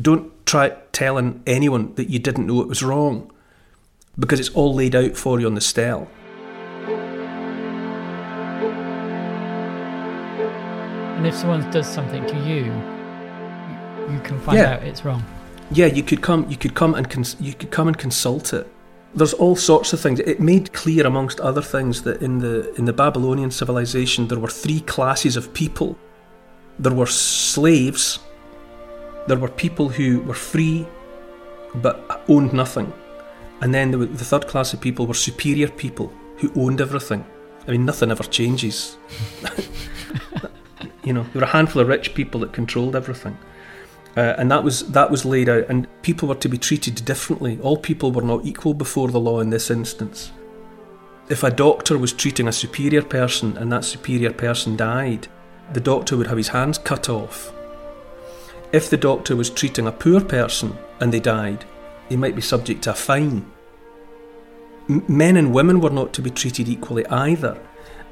don't 0.00 0.30
try 0.46 0.70
telling 0.92 1.42
anyone 1.46 1.94
that 1.94 2.10
you 2.10 2.18
didn't 2.18 2.46
know 2.46 2.60
it 2.60 2.68
was 2.68 2.82
wrong 2.82 3.30
because 4.18 4.38
it's 4.38 4.50
all 4.50 4.74
laid 4.74 4.94
out 4.94 5.16
for 5.16 5.40
you 5.40 5.46
on 5.46 5.54
the 5.54 5.62
stele. 5.62 6.08
And 11.16 11.26
if 11.26 11.34
someone 11.34 11.70
does 11.70 11.88
something 11.88 12.26
to 12.26 12.36
you, 12.40 12.64
you 14.12 14.20
can 14.20 14.38
find 14.40 14.58
yeah. 14.58 14.74
out 14.74 14.82
it's 14.82 15.06
wrong. 15.06 15.24
Yeah, 15.70 15.86
you 15.86 16.02
could 16.02 16.20
come. 16.20 16.46
You 16.50 16.58
could 16.58 16.74
come 16.74 16.94
and 16.94 17.08
cons- 17.08 17.36
you 17.40 17.54
could 17.54 17.70
come 17.70 17.88
and 17.88 17.96
consult 17.96 18.52
it 18.52 18.70
there's 19.14 19.32
all 19.34 19.56
sorts 19.56 19.92
of 19.92 20.00
things. 20.00 20.20
It 20.20 20.40
made 20.40 20.72
clear, 20.72 21.06
amongst 21.06 21.40
other 21.40 21.62
things, 21.62 22.02
that 22.02 22.22
in 22.22 22.38
the 22.38 22.74
in 22.74 22.84
the 22.84 22.92
Babylonian 22.92 23.50
civilization 23.50 24.28
there 24.28 24.38
were 24.38 24.48
three 24.48 24.80
classes 24.80 25.36
of 25.36 25.52
people. 25.54 25.96
There 26.78 26.92
were 26.92 27.06
slaves. 27.06 28.18
There 29.28 29.38
were 29.38 29.48
people 29.48 29.88
who 29.88 30.20
were 30.20 30.34
free, 30.34 30.86
but 31.76 32.24
owned 32.28 32.52
nothing, 32.52 32.92
and 33.60 33.72
then 33.72 33.90
the, 33.90 33.98
the 33.98 34.24
third 34.24 34.46
class 34.48 34.74
of 34.74 34.80
people 34.80 35.06
were 35.06 35.14
superior 35.14 35.68
people 35.68 36.12
who 36.36 36.52
owned 36.56 36.80
everything. 36.80 37.24
I 37.66 37.70
mean, 37.70 37.86
nothing 37.86 38.10
ever 38.10 38.24
changes. 38.24 38.98
you 41.04 41.14
know, 41.14 41.22
there 41.32 41.40
were 41.40 41.46
a 41.46 41.50
handful 41.50 41.80
of 41.80 41.88
rich 41.88 42.14
people 42.14 42.40
that 42.40 42.52
controlled 42.52 42.94
everything. 42.94 43.38
Uh, 44.16 44.34
and 44.38 44.50
that 44.50 44.62
was 44.62 44.86
that 44.92 45.10
was 45.10 45.24
laid 45.24 45.48
out, 45.48 45.64
and 45.68 45.88
people 46.02 46.28
were 46.28 46.34
to 46.36 46.48
be 46.48 46.58
treated 46.58 47.04
differently. 47.04 47.58
All 47.60 47.76
people 47.76 48.12
were 48.12 48.22
not 48.22 48.44
equal 48.44 48.74
before 48.74 49.08
the 49.08 49.18
law 49.18 49.40
in 49.40 49.50
this 49.50 49.70
instance. 49.70 50.30
If 51.28 51.42
a 51.42 51.50
doctor 51.50 51.98
was 51.98 52.12
treating 52.12 52.46
a 52.46 52.52
superior 52.52 53.02
person 53.02 53.56
and 53.56 53.72
that 53.72 53.84
superior 53.84 54.32
person 54.32 54.76
died, 54.76 55.26
the 55.72 55.80
doctor 55.80 56.16
would 56.16 56.26
have 56.26 56.36
his 56.36 56.48
hands 56.48 56.78
cut 56.78 57.08
off. 57.08 57.52
If 58.72 58.90
the 58.90 58.96
doctor 58.96 59.34
was 59.34 59.50
treating 59.50 59.86
a 59.86 59.92
poor 59.92 60.20
person 60.20 60.76
and 61.00 61.12
they 61.12 61.20
died, 61.20 61.64
they 62.08 62.16
might 62.16 62.36
be 62.36 62.42
subject 62.42 62.82
to 62.84 62.90
a 62.90 62.94
fine. 62.94 63.50
Men 64.86 65.36
and 65.36 65.54
women 65.54 65.80
were 65.80 65.90
not 65.90 66.12
to 66.12 66.22
be 66.22 66.30
treated 66.30 66.68
equally 66.68 67.06
either. 67.06 67.58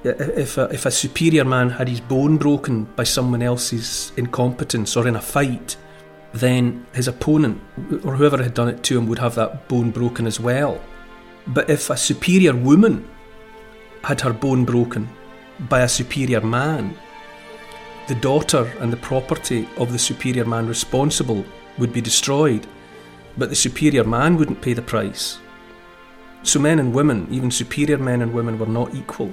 If 0.05 0.57
a, 0.59 0.65
if 0.73 0.87
a 0.87 0.91
superior 0.91 1.45
man 1.45 1.71
had 1.71 1.89
his 1.89 2.01
bone 2.01 2.39
broken 2.39 2.85
by 2.97 3.05
someone 3.05 3.43
else's 3.43 4.11
incompetence 4.17 4.97
or 4.97 5.07
in 5.07 5.17
a 5.17 5.21
fight, 5.21 5.77
then 6.33 6.87
his 6.95 7.09
opponent, 7.09 7.61
or 8.05 8.17
whoever 8.17 8.43
had 8.43 8.55
done 8.55 8.69
it 8.69 8.83
to 8.85 8.99
him, 8.99 9.07
would 9.07 9.19
have 9.19 9.35
that 9.35 9.69
bone 9.69 9.91
broken 9.91 10.27
as 10.27 10.41
well. 10.41 10.81
But 11.47 11.69
if 11.69 11.91
a 11.91 11.97
superior 11.97 12.55
woman 12.55 13.09
had 14.03 14.21
her 14.23 14.33
bone 14.33 14.65
broken 14.65 15.09
by 15.69 15.81
a 15.81 15.89
superior 15.89 16.41
man, 16.41 16.97
the 18.09 18.15
daughter 18.17 18.71
and 18.81 18.93
the 18.93 18.97
property 18.97 19.69
of 19.77 19.93
the 19.93 19.99
superior 19.99 20.45
man 20.45 20.67
responsible 20.67 21.45
would 21.79 21.93
be 21.93 22.01
destroyed, 22.01 22.67
but 23.37 23.49
the 23.49 23.57
superior 23.57 24.05
man 24.05 24.37
wouldn't 24.37 24.61
pay 24.61 24.73
the 24.73 24.83
price. 24.83 25.39
So 26.43 26.59
men 26.59 26.79
and 26.79 26.93
women, 26.93 27.29
even 27.31 27.51
superior 27.51 27.99
men 27.99 28.23
and 28.23 28.33
women, 28.33 28.59
were 28.59 28.67
not 28.67 28.95
equal. 28.95 29.33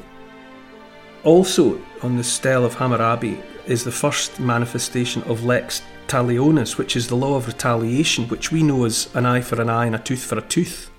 Also, 1.24 1.82
on 2.04 2.16
the 2.16 2.24
stele 2.24 2.64
of 2.64 2.76
Hammurabi 2.76 3.42
is 3.66 3.84
the 3.84 3.92
first 3.92 4.40
manifestation 4.40 5.24
of 5.24 5.44
lex 5.44 5.82
talionis, 6.10 6.78
which 6.78 6.96
is 6.96 7.08
the 7.08 7.16
law 7.16 7.36
of 7.36 7.48
retaliation, 7.48 8.28
which 8.28 8.52
we 8.52 8.64
know 8.64 8.84
as 8.84 9.08
an 9.16 9.26
eye 9.26 9.42
for 9.42 9.62
an 9.62 9.70
eye 9.70 9.86
and 9.86 9.96
a 9.96 10.00
tooth 10.00 10.26
for 10.26 10.38
a 10.38 10.42
tooth. 10.42 10.92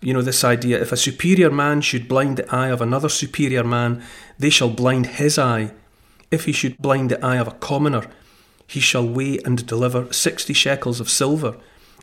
You 0.00 0.12
know, 0.12 0.22
this 0.22 0.44
idea 0.44 0.80
if 0.80 0.92
a 0.92 0.96
superior 0.96 1.50
man 1.50 1.80
should 1.80 2.06
blind 2.06 2.36
the 2.36 2.54
eye 2.54 2.68
of 2.68 2.82
another 2.82 3.08
superior 3.08 3.64
man, 3.64 4.02
they 4.38 4.50
shall 4.50 4.68
blind 4.70 5.06
his 5.06 5.38
eye. 5.38 5.72
If 6.30 6.44
he 6.44 6.52
should 6.52 6.78
blind 6.78 7.10
the 7.10 7.24
eye 7.24 7.38
of 7.38 7.48
a 7.48 7.52
commoner, 7.52 8.06
he 8.66 8.80
shall 8.80 9.06
weigh 9.06 9.38
and 9.44 9.66
deliver 9.66 10.12
sixty 10.12 10.52
shekels 10.52 11.00
of 11.00 11.08
silver. 11.08 11.56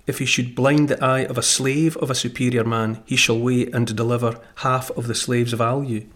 If 0.08 0.18
he 0.18 0.26
should 0.26 0.56
blind 0.56 0.90
the 0.90 1.04
eye 1.04 1.26
of 1.26 1.38
a 1.38 1.44
slave 1.44 1.96
of 1.98 2.10
a 2.10 2.16
superior 2.16 2.64
man, 2.64 3.04
he 3.06 3.16
shall 3.16 3.40
weigh 3.40 3.68
and 3.68 3.96
deliver 3.96 4.40
half 4.56 4.90
of 4.92 5.08
the 5.08 5.16
slave's 5.16 5.54
value. 5.54 6.08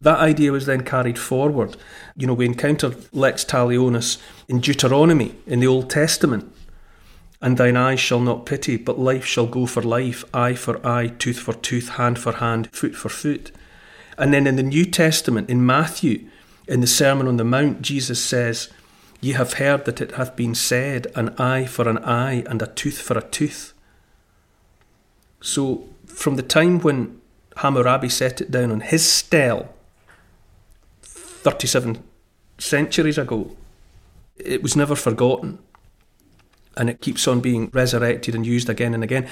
That 0.00 0.18
idea 0.18 0.52
was 0.52 0.66
then 0.66 0.82
carried 0.84 1.18
forward. 1.18 1.76
You 2.16 2.26
know, 2.26 2.34
we 2.34 2.46
encounter 2.46 2.94
lex 3.12 3.44
talionis 3.44 4.20
in 4.46 4.60
Deuteronomy 4.60 5.34
in 5.46 5.60
the 5.60 5.66
Old 5.66 5.90
Testament. 5.90 6.52
And 7.40 7.56
thine 7.56 7.76
eyes 7.76 8.00
shall 8.00 8.20
not 8.20 8.46
pity, 8.46 8.76
but 8.76 8.98
life 8.98 9.24
shall 9.24 9.46
go 9.46 9.66
for 9.66 9.82
life, 9.82 10.24
eye 10.34 10.54
for 10.54 10.84
eye, 10.86 11.08
tooth 11.08 11.38
for 11.38 11.54
tooth, 11.54 11.90
hand 11.90 12.18
for 12.18 12.32
hand, 12.32 12.68
foot 12.72 12.94
for 12.94 13.08
foot. 13.08 13.52
And 14.16 14.34
then 14.34 14.46
in 14.46 14.56
the 14.56 14.62
New 14.62 14.84
Testament, 14.84 15.48
in 15.48 15.64
Matthew, 15.64 16.28
in 16.66 16.80
the 16.80 16.86
Sermon 16.88 17.28
on 17.28 17.36
the 17.36 17.44
Mount, 17.44 17.82
Jesus 17.82 18.22
says, 18.22 18.68
Ye 19.20 19.32
have 19.32 19.54
heard 19.54 19.84
that 19.84 20.00
it 20.00 20.12
hath 20.12 20.36
been 20.36 20.54
said, 20.54 21.08
an 21.14 21.30
eye 21.40 21.66
for 21.66 21.88
an 21.88 21.98
eye, 21.98 22.44
and 22.46 22.60
a 22.60 22.66
tooth 22.66 23.00
for 23.00 23.16
a 23.16 23.22
tooth. 23.22 23.72
So, 25.40 25.88
from 26.06 26.36
the 26.36 26.42
time 26.42 26.80
when 26.80 27.20
Hammurabi 27.56 28.08
set 28.08 28.40
it 28.40 28.50
down 28.50 28.70
on 28.72 28.80
his 28.80 29.08
stele, 29.08 29.72
37 31.48 32.02
centuries 32.58 33.16
ago. 33.16 33.56
It 34.36 34.62
was 34.62 34.76
never 34.76 34.94
forgotten. 34.94 35.58
And 36.76 36.90
it 36.90 37.00
keeps 37.00 37.26
on 37.26 37.40
being 37.40 37.70
resurrected 37.72 38.34
and 38.34 38.46
used 38.46 38.68
again 38.68 38.94
and 38.94 39.02
again. 39.02 39.26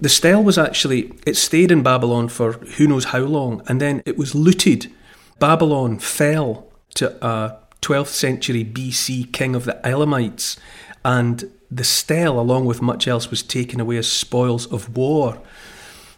The 0.00 0.08
stele 0.08 0.44
was 0.44 0.58
actually, 0.58 1.12
it 1.26 1.36
stayed 1.36 1.72
in 1.72 1.82
Babylon 1.82 2.28
for 2.28 2.52
who 2.52 2.86
knows 2.86 3.06
how 3.06 3.20
long, 3.20 3.62
and 3.66 3.80
then 3.80 4.02
it 4.04 4.18
was 4.18 4.34
looted. 4.34 4.92
Babylon 5.40 5.98
fell 5.98 6.68
to 6.94 7.16
a 7.24 7.58
12th 7.80 8.08
century 8.08 8.64
BC 8.64 9.32
king 9.32 9.56
of 9.56 9.64
the 9.64 9.80
Elamites, 9.84 10.56
and 11.04 11.50
the 11.70 11.82
stele, 11.82 12.38
along 12.38 12.66
with 12.66 12.80
much 12.80 13.08
else, 13.08 13.30
was 13.30 13.42
taken 13.42 13.80
away 13.80 13.96
as 13.96 14.10
spoils 14.10 14.66
of 14.66 14.96
war. 14.96 15.40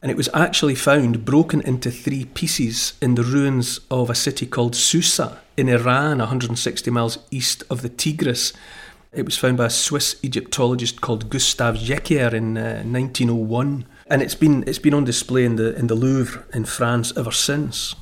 And 0.07 0.13
it 0.13 0.17
was 0.17 0.29
actually 0.33 0.77
found 0.77 1.25
broken 1.25 1.61
into 1.63 1.91
three 1.91 2.27
pieces 2.27 2.93
in 3.03 3.17
the 3.17 3.25
ruins 3.25 3.81
of 3.91 4.09
a 4.09 4.15
city 4.15 4.47
called 4.47 4.77
Susa 4.77 5.41
in 5.57 5.69
Iran, 5.69 6.19
160 6.19 6.93
miles 6.93 7.19
east 7.33 7.65
of 7.69 7.83
the 7.83 7.89
Tigris. 7.89 8.53
It 9.13 9.25
was 9.25 9.37
found 9.37 9.57
by 9.57 9.67
a 9.67 9.69
Swiss 9.69 10.15
Egyptologist 10.23 11.01
called 11.01 11.29
Gustav 11.29 11.75
Jéquier 11.75 12.33
in 12.33 12.57
uh, 12.57 12.85
1901, 12.85 13.85
and 14.07 14.23
it's 14.23 14.37
been 14.37 14.63
it's 14.69 14.79
been 14.79 14.95
on 14.95 15.03
display 15.03 15.45
in 15.45 15.57
the 15.57 15.75
in 15.75 15.89
the 15.89 15.97
Louvre 15.97 16.45
in 16.55 16.67
France 16.67 17.13
ever 17.17 17.33
since. 17.33 17.97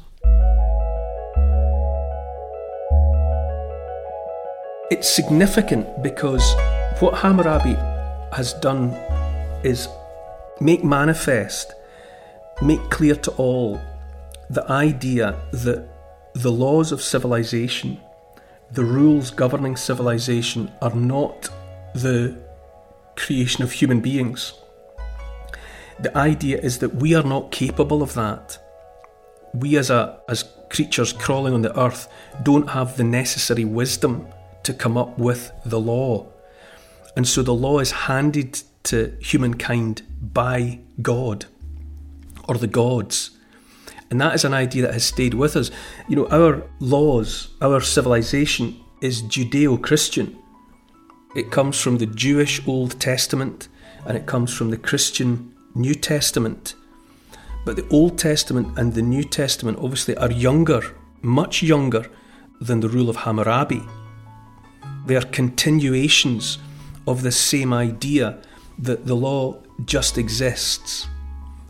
It's 4.91 5.09
significant 5.09 6.03
because 6.03 6.45
what 7.01 7.15
Hammurabi 7.15 7.77
has 8.37 8.53
done 8.53 8.91
is 9.63 9.89
make 10.61 10.85
manifest, 10.85 11.73
make 12.65 12.91
clear 12.91 13.15
to 13.15 13.31
all 13.33 13.81
the 14.49 14.69
idea 14.71 15.39
that 15.53 15.89
the 16.35 16.51
laws 16.51 16.93
of 16.93 17.03
civilization, 17.03 18.01
the 18.73 18.85
rules 18.85 19.31
governing 19.31 19.77
civilization, 19.77 20.71
are 20.81 20.95
not 20.95 21.49
the 21.95 22.37
creation 23.17 23.63
of 23.63 23.71
human 23.71 24.01
beings. 24.01 24.55
The 26.01 26.17
idea 26.17 26.59
is 26.59 26.79
that 26.79 26.97
we 26.97 27.15
are 27.15 27.23
not 27.23 27.53
capable 27.53 28.03
of 28.03 28.15
that. 28.15 28.59
We, 29.53 29.77
as, 29.77 29.91
a, 29.91 30.19
as 30.29 30.45
creatures 30.71 31.13
crawling 31.13 31.55
on 31.55 31.63
the 31.63 31.79
earth, 31.79 32.09
don't 32.43 32.69
have 32.71 32.97
the 32.97 33.05
necessary 33.05 33.65
wisdom 33.65 34.27
to 34.65 34.75
come 34.75 34.97
up 34.97 35.19
with 35.19 35.53
the 35.65 35.79
law. 35.79 36.27
And 37.17 37.29
so 37.29 37.43
the 37.43 37.55
law 37.55 37.79
is 37.79 37.93
handed 37.93 38.61
to 38.85 39.17
humankind 39.21 40.03
by 40.21 40.81
God 41.01 41.47
or 42.49 42.57
the 42.57 42.67
gods. 42.67 43.31
And 44.11 44.21
that 44.21 44.35
is 44.35 44.45
an 44.45 44.55
idea 44.55 44.83
that 44.83 44.93
has 44.93 45.05
stayed 45.05 45.35
with 45.35 45.57
us. 45.57 45.71
You 46.09 46.17
know, 46.17 46.29
our 46.29 46.63
laws, 46.81 47.49
our 47.61 47.81
civilization 47.81 48.81
is 49.01 49.23
Judeo 49.23 49.83
Christian. 49.83 50.39
It 51.35 51.51
comes 51.51 51.81
from 51.81 51.99
the 51.99 52.07
Jewish 52.07 52.67
Old 52.67 53.01
Testament 53.01 53.69
and 54.07 54.17
it 54.17 54.27
comes 54.27 54.53
from 54.55 54.71
the 54.71 54.77
Christian 54.77 55.55
New 55.75 55.95
Testament. 55.95 56.75
But 57.65 57.77
the 57.77 57.89
Old 57.89 58.19
Testament 58.19 58.79
and 58.79 58.95
the 58.95 59.03
New 59.03 59.25
Testament 59.25 59.79
obviously 59.81 60.17
are 60.17 60.31
younger, 60.31 60.95
much 61.23 61.63
younger 61.63 62.11
than 62.61 62.81
the 62.81 62.89
rule 62.89 63.09
of 63.09 63.17
Hammurabi. 63.17 63.83
They 65.07 65.17
are 65.17 65.23
continuations 65.23 66.59
of 67.07 67.23
the 67.23 67.33
same 67.33 67.73
idea 67.73 68.39
that 68.79 69.07
the 69.07 69.17
law 69.17 69.63
just 69.85 70.19
exists 70.19 71.09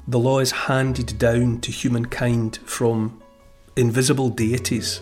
the 0.07 0.19
law 0.19 0.39
is 0.39 0.51
handed 0.51 1.19
down 1.19 1.61
to 1.61 1.73
humankind 1.73 2.59
from 2.65 3.23
invisible 3.77 4.29
deities. 4.29 5.01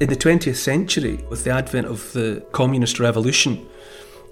In 0.00 0.08
the 0.08 0.16
20th 0.16 0.56
century, 0.56 1.24
with 1.30 1.44
the 1.44 1.50
advent 1.50 1.86
of 1.86 2.12
the 2.12 2.44
communist 2.52 2.98
revolution 2.98 3.66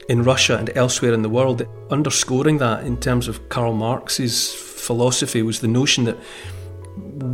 in 0.09 0.25
Russia 0.25 0.57
and 0.57 0.71
elsewhere 0.75 1.13
in 1.13 1.23
the 1.23 1.29
world, 1.29 1.63
underscoring 1.91 2.59
that 2.59 2.85
in 2.85 2.97
terms 2.97 3.29
of 3.29 3.49
Karl 3.49 3.75
Marx's 3.75 4.53
philosophy 4.53 5.43
was 5.43 5.61
the 5.61 5.69
notion 5.69 6.05
that 6.05 6.19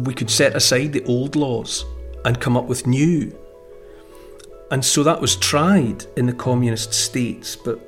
we 0.05 0.13
could 0.13 0.31
set 0.31 0.55
aside 0.55 0.93
the 0.93 1.05
old 1.05 1.37
laws 1.37 1.87
and 2.27 2.41
come 2.41 2.57
up 2.57 2.67
with 2.67 2.87
new. 2.87 3.35
And 4.71 4.85
so 4.85 5.03
that 5.05 5.21
was 5.21 5.37
tried 5.37 6.05
in 6.17 6.27
the 6.27 6.33
communist 6.33 6.93
states, 6.93 7.57
but 7.57 7.86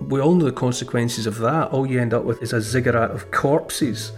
we 0.00 0.20
all 0.20 0.34
know 0.34 0.46
the 0.46 0.52
consequences 0.52 1.26
of 1.26 1.38
that. 1.38 1.70
All 1.70 1.86
you 1.86 2.00
end 2.00 2.14
up 2.14 2.24
with 2.24 2.42
is 2.42 2.52
a 2.52 2.60
ziggurat 2.60 3.10
of 3.10 3.30
corpses, 3.30 4.12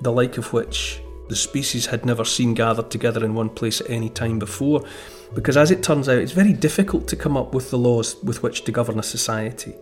the 0.00 0.12
like 0.12 0.38
of 0.38 0.52
which 0.52 1.00
the 1.28 1.36
species 1.36 1.86
had 1.86 2.06
never 2.06 2.24
seen 2.24 2.54
gathered 2.54 2.90
together 2.90 3.24
in 3.24 3.34
one 3.34 3.48
place 3.48 3.80
at 3.80 3.90
any 3.90 4.08
time 4.08 4.38
before. 4.38 4.84
Because 5.34 5.56
as 5.56 5.70
it 5.70 5.82
turns 5.82 6.08
out, 6.08 6.18
it's 6.18 6.32
very 6.32 6.52
difficult 6.52 7.08
to 7.08 7.16
come 7.16 7.36
up 7.36 7.52
with 7.52 7.70
the 7.70 7.78
laws 7.78 8.16
with 8.22 8.42
which 8.42 8.62
to 8.64 8.72
govern 8.72 8.98
a 8.98 9.02
society. 9.02 9.74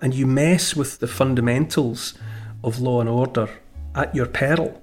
And 0.00 0.12
you 0.12 0.26
mess 0.26 0.74
with 0.74 0.98
the 0.98 1.06
fundamentals 1.06 2.14
of 2.64 2.80
law 2.80 3.00
and 3.00 3.08
order 3.08 3.48
at 3.94 4.14
your 4.14 4.26
peril 4.26 4.81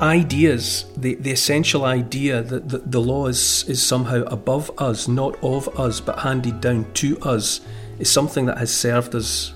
ideas, 0.00 0.86
the, 0.96 1.14
the 1.16 1.32
essential 1.32 1.84
idea 1.84 2.42
that 2.42 2.68
the, 2.68 2.78
the 2.78 3.00
law 3.00 3.26
is, 3.26 3.64
is 3.68 3.82
somehow 3.82 4.22
above 4.24 4.70
us, 4.78 5.08
not 5.08 5.36
of 5.42 5.68
us, 5.78 6.00
but 6.00 6.18
handed 6.20 6.60
down 6.60 6.90
to 6.94 7.18
us, 7.20 7.60
is 7.98 8.10
something 8.10 8.46
that 8.46 8.58
has 8.58 8.74
served 8.74 9.14
us 9.14 9.54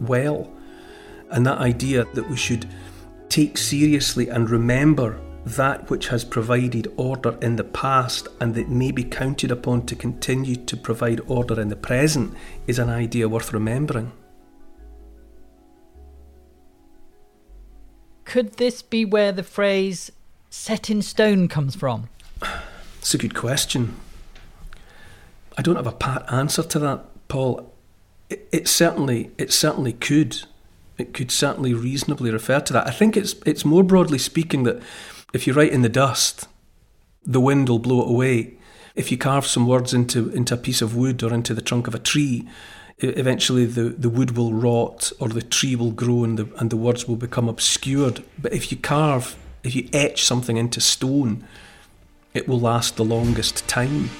well. 0.00 0.50
And 1.30 1.46
that 1.46 1.58
idea 1.58 2.04
that 2.14 2.28
we 2.28 2.36
should 2.36 2.68
take 3.28 3.56
seriously 3.56 4.28
and 4.28 4.50
remember 4.50 5.20
that 5.46 5.88
which 5.88 6.08
has 6.08 6.24
provided 6.24 6.92
order 6.96 7.36
in 7.40 7.56
the 7.56 7.64
past 7.64 8.28
and 8.40 8.54
that 8.54 8.68
may 8.68 8.90
be 8.90 9.04
counted 9.04 9.50
upon 9.50 9.86
to 9.86 9.94
continue 9.94 10.56
to 10.56 10.76
provide 10.76 11.20
order 11.28 11.60
in 11.60 11.68
the 11.68 11.76
present 11.76 12.34
is 12.66 12.78
an 12.78 12.90
idea 12.90 13.28
worth 13.28 13.52
remembering. 13.52 14.12
Could 18.30 18.58
this 18.58 18.80
be 18.80 19.04
where 19.04 19.32
the 19.32 19.42
phrase 19.42 20.12
set 20.50 20.88
in 20.88 21.02
stone 21.02 21.48
comes 21.48 21.74
from? 21.74 22.08
It's 23.00 23.12
a 23.12 23.18
good 23.18 23.34
question. 23.34 23.96
I 25.58 25.62
don't 25.62 25.74
have 25.74 25.88
a 25.88 25.90
pat 25.90 26.32
answer 26.32 26.62
to 26.62 26.78
that, 26.78 27.06
Paul. 27.26 27.74
It, 28.28 28.48
it 28.52 28.68
certainly 28.68 29.32
it 29.36 29.52
certainly 29.52 29.92
could. 29.92 30.42
It 30.96 31.12
could 31.12 31.32
certainly 31.32 31.74
reasonably 31.74 32.30
refer 32.30 32.60
to 32.60 32.72
that. 32.72 32.86
I 32.86 32.92
think 32.92 33.16
it's 33.16 33.34
it's 33.46 33.64
more 33.64 33.82
broadly 33.82 34.18
speaking 34.18 34.62
that 34.62 34.80
if 35.34 35.48
you 35.48 35.52
write 35.52 35.72
in 35.72 35.82
the 35.82 35.88
dust, 35.88 36.46
the 37.26 37.40
wind 37.40 37.68
will 37.68 37.80
blow 37.80 38.00
it 38.02 38.10
away. 38.10 38.54
If 38.94 39.10
you 39.10 39.18
carve 39.18 39.44
some 39.44 39.66
words 39.66 39.92
into 39.92 40.30
into 40.30 40.54
a 40.54 40.56
piece 40.56 40.80
of 40.80 40.94
wood 40.94 41.20
or 41.24 41.34
into 41.34 41.52
the 41.52 41.60
trunk 41.60 41.88
of 41.88 41.96
a 41.96 41.98
tree, 41.98 42.46
eventually 43.00 43.66
the, 43.66 43.84
the 43.84 44.08
wood 44.08 44.36
will 44.36 44.52
rot 44.52 45.12
or 45.18 45.28
the 45.28 45.42
tree 45.42 45.74
will 45.74 45.90
grow 45.90 46.24
and 46.24 46.38
the, 46.38 46.48
and 46.56 46.70
the 46.70 46.76
words 46.76 47.08
will 47.08 47.16
become 47.16 47.48
obscured. 47.48 48.22
But 48.38 48.52
if 48.52 48.70
you 48.70 48.78
carve, 48.78 49.36
if 49.62 49.74
you 49.74 49.88
etch 49.92 50.24
something 50.24 50.56
into 50.56 50.80
stone, 50.80 51.46
it 52.34 52.46
will 52.46 52.60
last 52.60 52.96
the 52.96 53.04
longest 53.04 53.66
time. 53.66 54.10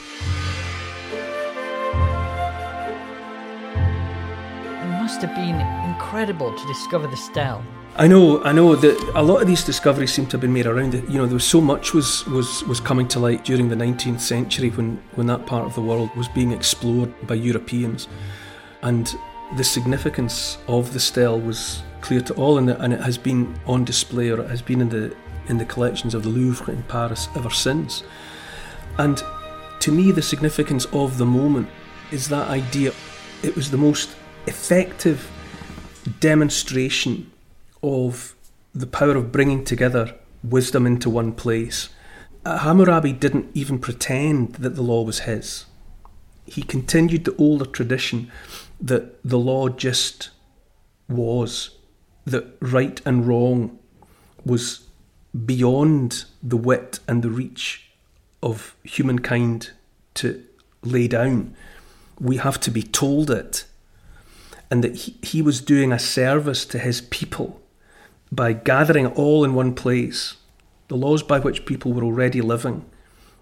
It 4.65 5.01
must 5.01 5.23
have 5.23 5.35
been 5.35 5.61
incredible 5.91 6.57
to 6.57 6.67
discover 6.67 7.07
the 7.07 7.17
stele. 7.17 7.63
I 7.97 8.07
know, 8.07 8.43
I 8.45 8.53
know 8.53 8.77
that 8.77 9.13
a 9.15 9.23
lot 9.23 9.43
of 9.43 9.49
these 9.49 9.65
discoveries 9.65 10.13
seem 10.13 10.27
to 10.27 10.33
have 10.33 10.41
been 10.41 10.53
made 10.53 10.67
around 10.67 10.95
it. 10.95 11.07
You 11.09 11.19
know, 11.19 11.27
there 11.27 11.35
was 11.35 11.45
so 11.45 11.61
much 11.61 11.93
was, 11.93 12.25
was, 12.27 12.63
was 12.65 12.81
coming 12.81 13.07
to 13.09 13.19
light 13.19 13.45
during 13.45 13.69
the 13.69 13.75
19th 13.75 14.21
century 14.21 14.71
when, 14.71 15.03
when 15.17 15.27
that 15.27 15.45
part 15.45 15.67
of 15.67 15.75
the 15.75 15.83
world 15.83 16.15
was 16.17 16.29
being 16.29 16.53
explored 16.53 17.13
by 17.27 17.35
Europeans. 17.35 18.09
And 18.83 19.15
the 19.57 19.65
significance 19.65 20.59
of 20.69 20.93
the 20.93 21.01
stele 21.01 21.41
was 21.41 21.83
clear 22.01 22.21
to 22.23 22.35
all, 22.35 22.59
and, 22.59 22.69
the, 22.69 22.81
and 22.81 22.93
it 22.93 23.01
has 23.01 23.19
been 23.19 23.59
on 23.67 23.85
display 23.85 24.31
or 24.31 24.41
it 24.41 24.49
has 24.49 24.63
been 24.63 24.81
in 24.81 24.89
the 24.89 25.15
in 25.49 25.59
the 25.59 25.65
collections 25.65 26.15
of 26.15 26.23
the 26.23 26.29
Louvre 26.29 26.73
in 26.73 26.83
Paris 26.85 27.29
ever 27.35 27.51
since. 27.51 28.05
And 28.99 29.23
to 29.81 29.91
me, 29.91 30.13
the 30.13 30.23
significance 30.23 30.85
of 30.93 31.19
the 31.19 31.27
moment 31.27 31.69
is 32.13 32.29
that 32.29 32.49
idea. 32.49 32.93
It 33.43 33.57
was 33.57 33.71
the 33.71 33.77
most 33.77 34.15
effective 34.47 35.29
demonstration 36.21 37.31
of 37.83 38.37
the 38.75 38.87
power 38.87 39.17
of 39.17 39.33
bringing 39.33 39.65
together 39.65 40.15
wisdom 40.45 40.87
into 40.87 41.11
one 41.11 41.33
place. 41.33 41.89
Hammurabi 42.47 43.13
didn't 43.13 43.51
even 43.55 43.79
pretend 43.79 44.55
that 44.55 44.77
the 44.77 44.83
law 44.83 45.03
was 45.03 45.21
his. 45.21 45.67
He 46.47 46.63
continued 46.63 47.25
the 47.25 47.37
older 47.37 47.67
tradition 47.67 48.31
that 48.81 49.23
the 49.23 49.39
law 49.39 49.69
just 49.69 50.31
was, 51.09 51.71
that 52.25 52.57
right 52.61 53.01
and 53.05 53.27
wrong 53.27 53.79
was 54.45 54.87
beyond 55.47 56.25
the 56.43 56.57
wit 56.57 57.01
and 57.07 57.23
the 57.23 57.31
reach 57.31 57.91
of 58.43 58.75
humankind 58.83 59.71
to 60.15 60.43
lay 60.83 61.07
down. 61.07 61.55
We 62.19 62.39
have 62.39 62.59
to 62.61 62.71
be 62.71 62.83
told 62.83 63.31
it. 63.31 63.65
And 64.71 64.85
that 64.85 64.95
he, 64.95 65.17
he 65.23 65.43
was 65.43 65.61
doing 65.61 65.93
a 65.93 65.99
service 65.99 66.65
to 66.67 66.79
his 66.79 67.01
people 67.01 67.61
by 68.31 68.53
gathering 68.53 69.07
it 69.07 69.17
all 69.17 69.45
in 69.45 69.55
one 69.55 69.75
place, 69.75 70.37
the 70.87 70.97
laws 70.97 71.25
by 71.25 71.41
which 71.41 71.67
people 71.67 71.93
were 71.93 72.05
already 72.05 72.41
living, 72.41 72.85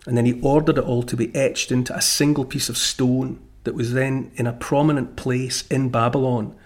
and 0.07 0.17
then 0.17 0.25
he 0.25 0.41
ordered 0.41 0.79
it 0.79 0.85
all 0.85 1.03
to 1.03 1.17
be 1.17 1.35
etched 1.35 1.71
into 1.71 1.95
a 1.95 2.01
single 2.01 2.47
piece 2.47 2.71
of 2.71 2.79
stone 2.79 3.39
that 3.69 3.75
was 3.75 3.93
then 3.93 4.33
in 4.37 4.47
a 4.47 4.53
prominent 4.55 5.15
place 5.15 5.67
in 5.67 5.91
Babylon. 5.91 6.57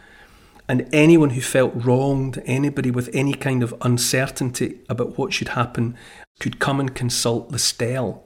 And 0.68 0.88
anyone 0.92 1.30
who 1.30 1.40
felt 1.40 1.72
wronged, 1.74 2.40
anybody 2.46 2.92
with 2.92 3.10
any 3.12 3.34
kind 3.34 3.64
of 3.64 3.74
uncertainty 3.82 4.78
about 4.88 5.18
what 5.18 5.32
should 5.32 5.48
happen, 5.48 5.96
could 6.38 6.60
come 6.60 6.78
and 6.78 6.94
consult 6.94 7.50
the 7.50 7.58
stele 7.58 8.22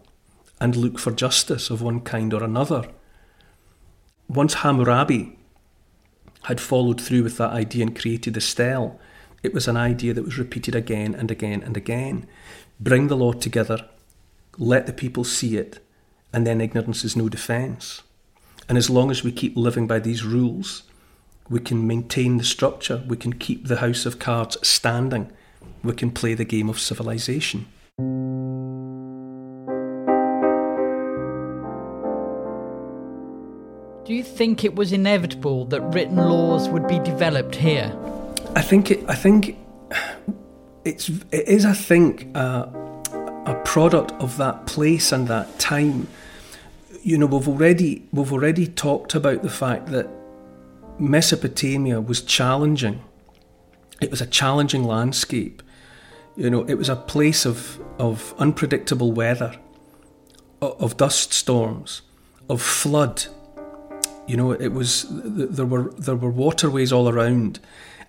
and 0.61 0.77
look 0.77 0.99
for 0.99 1.11
justice 1.11 1.71
of 1.71 1.81
one 1.81 2.03
kind 2.03 2.35
or 2.35 2.45
another. 2.45 2.87
Once 4.29 4.53
Hammurabi 4.57 5.39
had 6.43 6.61
followed 6.61 7.01
through 7.01 7.23
with 7.23 7.39
that 7.39 7.53
idea 7.53 7.87
and 7.87 7.99
created 7.99 8.35
the 8.35 8.43
stele, 8.43 9.01
it 9.43 9.55
was 9.55 9.67
an 9.67 9.79
idea 9.79 10.13
that 10.13 10.27
was 10.27 10.37
repeated 10.37 10.75
again 10.75 11.15
and 11.15 11.31
again 11.31 11.63
and 11.63 11.79
again. 11.79 12.27
Bring 12.79 13.09
the 13.09 13.17
law 13.17 13.33
together, 13.33 13.89
let 14.59 14.87
the 14.87 14.93
people 14.93 15.25
see 15.25 15.57
it, 15.57 15.79
and 16.31 16.47
then 16.47 16.61
ignorance 16.61 17.07
is 17.07 17.17
no 17.17 17.31
defence. 17.31 18.03
And 18.69 18.77
as 18.77 18.91
long 18.91 19.11
as 19.11 19.23
we 19.23 19.31
keep 19.31 19.57
living 19.57 19.87
by 19.87 20.01
these 20.01 20.25
rules, 20.25 20.83
we 21.49 21.61
can 21.61 21.87
maintain 21.87 22.39
the 22.39 22.45
structure, 22.45 23.05
we 23.07 23.17
can 23.17 23.33
keep 23.33 23.69
the 23.69 23.77
house 23.77 24.07
of 24.07 24.19
cards 24.19 24.57
standing, 24.67 25.31
we 25.85 25.93
can 25.93 26.11
play 26.11 26.35
the 26.35 26.45
game 26.45 26.69
of 26.69 26.81
civilization. 26.81 27.67
Do 34.05 34.15
you 34.15 34.23
think 34.23 34.65
it 34.65 34.75
was 34.75 34.93
inevitable 34.93 35.65
that 35.67 35.81
written 35.83 36.17
laws 36.17 36.69
would 36.69 36.87
be 36.89 36.99
developed 37.01 37.57
here? 37.57 37.97
I 38.55 38.63
think 38.63 38.91
it. 38.91 39.05
I 39.09 39.15
think 39.15 39.57
it's. 40.85 41.09
It 41.09 41.49
is. 41.49 41.65
I 41.65 41.73
think 41.73 42.29
uh, 42.37 42.67
a 43.47 43.61
product 43.65 44.13
of 44.13 44.37
that 44.37 44.67
place 44.67 45.13
and 45.13 45.27
that 45.29 45.59
time. 45.59 46.09
You 47.07 47.19
know, 47.19 47.27
we've 47.27 47.47
already 47.47 48.03
we've 48.13 48.33
already 48.33 48.67
talked 48.67 49.15
about 49.15 49.43
the 49.43 49.49
fact 49.49 49.87
that 49.93 50.09
Mesopotamia 50.99 52.01
was 52.01 52.21
challenging. 52.21 53.01
It 54.01 54.11
was 54.11 54.21
a 54.21 54.27
challenging 54.27 54.83
landscape. 54.83 55.63
You 56.37 56.51
know, 56.51 56.65
it 56.65 56.75
was 56.75 56.89
a 56.89 56.97
place 56.97 57.47
of 57.47 57.79
of 58.01 58.35
unpredictable 58.39 59.13
weather, 59.13 59.55
of 60.61 60.97
dust 60.97 61.33
storms, 61.33 62.03
of 62.51 62.61
flood 62.61 63.27
you 64.27 64.37
know, 64.37 64.51
it 64.51 64.73
was 64.73 65.07
there 65.09 65.67
were 65.67 65.93
there 65.93 66.17
were 66.17 66.31
waterways 66.31 66.93
all 66.93 67.09
around, 67.09 67.61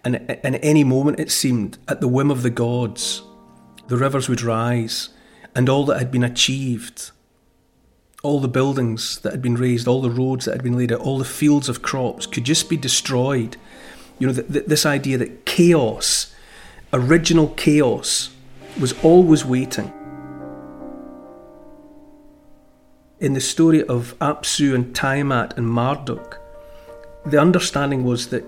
and 0.03 0.15
at 0.29 0.63
any 0.63 0.83
moment 0.83 1.19
it 1.19 1.31
seemed 1.31 1.77
at 1.87 2.01
the 2.01 2.07
whim 2.07 2.31
of 2.31 2.41
the 2.41 2.49
gods, 2.49 3.21
the 3.87 3.97
rivers 3.97 4.27
would 4.27 4.41
rise, 4.41 5.09
and 5.55 5.69
all 5.69 5.85
that 5.85 5.99
had 5.99 6.11
been 6.11 6.23
achieved, 6.23 7.11
all 8.23 8.39
the 8.39 8.47
buildings 8.47 9.19
that 9.19 9.31
had 9.31 9.41
been 9.41 9.55
raised, 9.55 9.87
all 9.87 10.01
the 10.01 10.09
roads 10.09 10.45
that 10.45 10.53
had 10.53 10.63
been 10.63 10.77
laid 10.77 10.91
out, 10.91 10.99
all 10.99 11.17
the 11.17 11.25
fields 11.25 11.69
of 11.69 11.81
crops 11.81 12.25
could 12.25 12.43
just 12.43 12.69
be 12.69 12.77
destroyed. 12.77 13.57
You 14.19 14.27
know, 14.27 14.33
th- 14.33 14.51
th- 14.51 14.65
this 14.65 14.85
idea 14.85 15.17
that 15.19 15.45
chaos, 15.45 16.33
original 16.91 17.49
chaos, 17.49 18.31
was 18.79 18.93
always 19.03 19.45
waiting 19.45 19.91
in 23.19 23.33
the 23.33 23.41
story 23.41 23.83
of 23.83 24.17
Apsu 24.19 24.75
and 24.75 24.95
Tiamat 24.95 25.57
and 25.57 25.67
Marduk, 25.67 26.39
the 27.25 27.39
understanding 27.39 28.03
was 28.03 28.29
that 28.29 28.45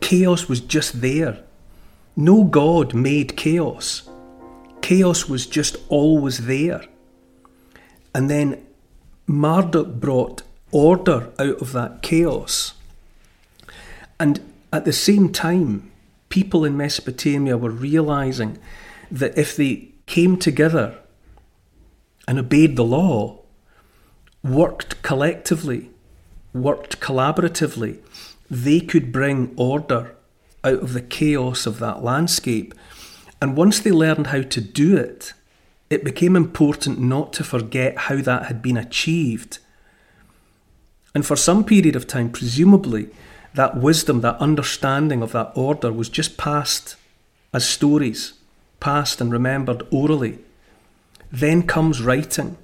chaos 0.00 0.48
was 0.48 0.60
just 0.60 1.00
there. 1.00 1.38
No 2.16 2.44
god 2.44 2.94
made 2.94 3.36
chaos. 3.36 4.08
Chaos 4.82 5.28
was 5.28 5.46
just 5.46 5.76
always 5.88 6.46
there. 6.46 6.84
And 8.14 8.30
then 8.30 8.64
Marduk 9.28 10.00
brought 10.00 10.42
order 10.72 11.30
out 11.38 11.60
of 11.60 11.72
that 11.72 12.02
chaos. 12.02 12.72
And 14.18 14.40
at 14.72 14.84
the 14.84 14.92
same 14.92 15.32
time, 15.32 15.90
people 16.30 16.64
in 16.64 16.76
Mesopotamia 16.76 17.56
were 17.56 17.70
realizing 17.70 18.58
that 19.10 19.36
if 19.36 19.54
they 19.54 19.90
came 20.06 20.38
together 20.38 20.98
and 22.26 22.38
obeyed 22.38 22.76
the 22.76 22.84
law, 22.84 23.40
worked 24.42 25.02
collectively, 25.02 25.90
worked 26.54 27.00
collaboratively, 27.00 27.98
they 28.50 28.80
could 28.80 29.12
bring 29.12 29.52
order 29.56 30.14
out 30.64 30.80
of 30.80 30.94
the 30.94 31.02
chaos 31.02 31.66
of 31.66 31.78
that 31.78 32.02
landscape. 32.02 32.74
And 33.40 33.56
once 33.56 33.78
they 33.78 33.92
learned 33.92 34.28
how 34.28 34.42
to 34.42 34.60
do 34.60 34.96
it, 34.96 35.34
it 35.90 36.04
became 36.04 36.36
important 36.36 37.00
not 37.00 37.32
to 37.34 37.44
forget 37.44 37.96
how 37.96 38.16
that 38.16 38.46
had 38.46 38.62
been 38.62 38.76
achieved. 38.76 39.58
And 41.14 41.24
for 41.24 41.36
some 41.36 41.64
period 41.64 41.96
of 41.96 42.06
time, 42.06 42.30
presumably, 42.30 43.08
that 43.54 43.76
wisdom, 43.78 44.20
that 44.20 44.36
understanding 44.36 45.22
of 45.22 45.32
that 45.32 45.52
order 45.54 45.92
was 45.92 46.08
just 46.08 46.36
passed 46.36 46.96
as 47.52 47.68
stories, 47.68 48.34
passed 48.80 49.20
and 49.20 49.32
remembered 49.32 49.82
orally. 49.90 50.38
Then 51.32 51.62
comes 51.62 52.02
writing 52.02 52.56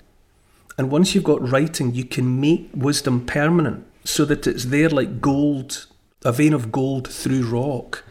and 0.76 0.90
once 0.90 1.14
you've 1.14 1.24
got 1.24 1.48
writing, 1.48 1.94
you 1.94 2.04
can 2.04 2.40
make 2.40 2.68
wisdom 2.74 3.24
permanent 3.24 3.86
so 4.04 4.24
that 4.24 4.46
it's 4.46 4.66
there 4.66 4.88
like 4.88 5.20
gold, 5.20 5.86
a 6.24 6.32
vein 6.32 6.52
of 6.52 6.72
gold 6.72 7.08
through 7.08 7.46
rock. 7.46 8.04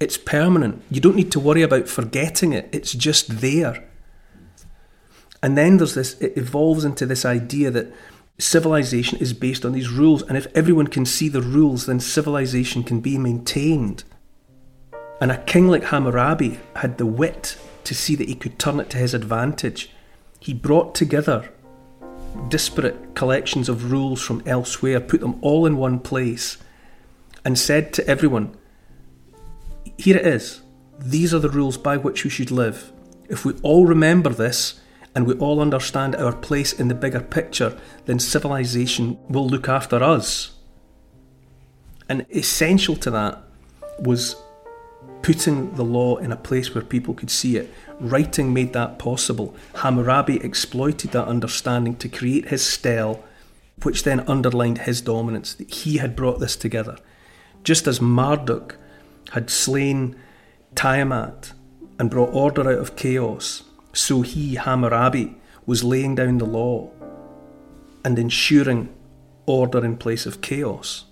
It's 0.00 0.16
permanent. 0.16 0.82
You 0.90 1.00
don't 1.00 1.16
need 1.16 1.32
to 1.32 1.40
worry 1.40 1.62
about 1.62 1.88
forgetting 1.88 2.52
it, 2.52 2.68
it's 2.72 2.92
just 2.92 3.40
there. 3.40 3.87
And 5.42 5.56
then 5.56 5.76
there's 5.76 5.94
this, 5.94 6.14
it 6.20 6.36
evolves 6.36 6.84
into 6.84 7.06
this 7.06 7.24
idea 7.24 7.70
that 7.70 7.92
civilization 8.38 9.18
is 9.18 9.32
based 9.32 9.64
on 9.64 9.72
these 9.72 9.90
rules. 9.90 10.22
And 10.22 10.36
if 10.36 10.46
everyone 10.54 10.88
can 10.88 11.06
see 11.06 11.28
the 11.28 11.42
rules, 11.42 11.86
then 11.86 12.00
civilization 12.00 12.82
can 12.82 13.00
be 13.00 13.18
maintained. 13.18 14.04
And 15.20 15.30
a 15.30 15.42
king 15.44 15.68
like 15.68 15.84
Hammurabi 15.84 16.58
had 16.76 16.98
the 16.98 17.06
wit 17.06 17.56
to 17.84 17.94
see 17.94 18.14
that 18.16 18.28
he 18.28 18.34
could 18.34 18.58
turn 18.58 18.80
it 18.80 18.90
to 18.90 18.98
his 18.98 19.14
advantage. 19.14 19.90
He 20.40 20.54
brought 20.54 20.94
together 20.94 21.50
disparate 22.48 23.14
collections 23.14 23.68
of 23.68 23.90
rules 23.90 24.22
from 24.22 24.42
elsewhere, 24.46 25.00
put 25.00 25.20
them 25.20 25.38
all 25.40 25.66
in 25.66 25.76
one 25.76 25.98
place, 25.98 26.58
and 27.44 27.58
said 27.58 27.92
to 27.94 28.06
everyone, 28.06 28.56
Here 29.96 30.16
it 30.16 30.26
is. 30.26 30.60
These 30.98 31.32
are 31.32 31.38
the 31.38 31.48
rules 31.48 31.78
by 31.78 31.96
which 31.96 32.24
we 32.24 32.30
should 32.30 32.50
live. 32.50 32.92
If 33.28 33.44
we 33.44 33.54
all 33.62 33.86
remember 33.86 34.30
this 34.30 34.80
and 35.14 35.26
we 35.26 35.34
all 35.34 35.60
understand 35.60 36.14
our 36.16 36.34
place 36.34 36.72
in 36.72 36.88
the 36.88 36.94
bigger 36.94 37.20
picture, 37.20 37.76
then 38.06 38.18
civilization 38.18 39.18
will 39.28 39.46
look 39.46 39.68
after 39.68 40.02
us. 40.02 40.52
And 42.08 42.26
essential 42.30 42.96
to 42.96 43.10
that 43.10 43.42
was 43.98 44.36
putting 45.22 45.74
the 45.74 45.84
law 45.84 46.16
in 46.16 46.32
a 46.32 46.36
place 46.36 46.74
where 46.74 46.84
people 46.84 47.14
could 47.14 47.30
see 47.30 47.56
it. 47.56 47.72
Writing 48.00 48.52
made 48.54 48.72
that 48.72 48.98
possible. 48.98 49.54
Hammurabi 49.76 50.36
exploited 50.42 51.10
that 51.10 51.26
understanding 51.26 51.96
to 51.96 52.08
create 52.08 52.48
his 52.48 52.64
stele, 52.64 53.22
which 53.82 54.04
then 54.04 54.20
underlined 54.20 54.78
his 54.78 55.00
dominance, 55.00 55.54
that 55.54 55.72
he 55.72 55.98
had 55.98 56.16
brought 56.16 56.40
this 56.40 56.56
together. 56.56 56.96
Just 57.64 57.86
as 57.86 58.00
Marduk 58.00 58.76
had 59.32 59.50
slain 59.50 60.16
Tiamat 60.74 61.52
and 61.98 62.10
brought 62.10 62.32
order 62.32 62.70
out 62.70 62.78
of 62.78 62.96
chaos, 62.96 63.64
so 63.92 64.22
he, 64.22 64.54
Hammurabi, 64.54 65.36
was 65.66 65.84
laying 65.84 66.14
down 66.14 66.38
the 66.38 66.44
law 66.44 66.90
and 68.04 68.18
ensuring 68.18 68.88
order 69.46 69.84
in 69.84 69.96
place 69.96 70.26
of 70.26 70.40
chaos. 70.40 71.04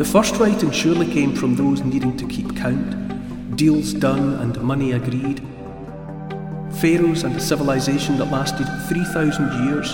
The 0.00 0.06
first 0.06 0.36
writing 0.36 0.70
surely 0.70 1.06
came 1.06 1.34
from 1.34 1.56
those 1.56 1.82
needing 1.84 2.16
to 2.16 2.26
keep 2.26 2.56
count, 2.56 3.56
deals 3.56 3.92
done 3.92 4.34
and 4.34 4.58
money 4.62 4.92
agreed. 4.92 5.49
Pharaohs 6.80 7.24
and 7.24 7.36
a 7.36 7.40
civilization 7.40 8.16
that 8.16 8.30
lasted 8.30 8.66
3,000 8.88 9.66
years. 9.66 9.92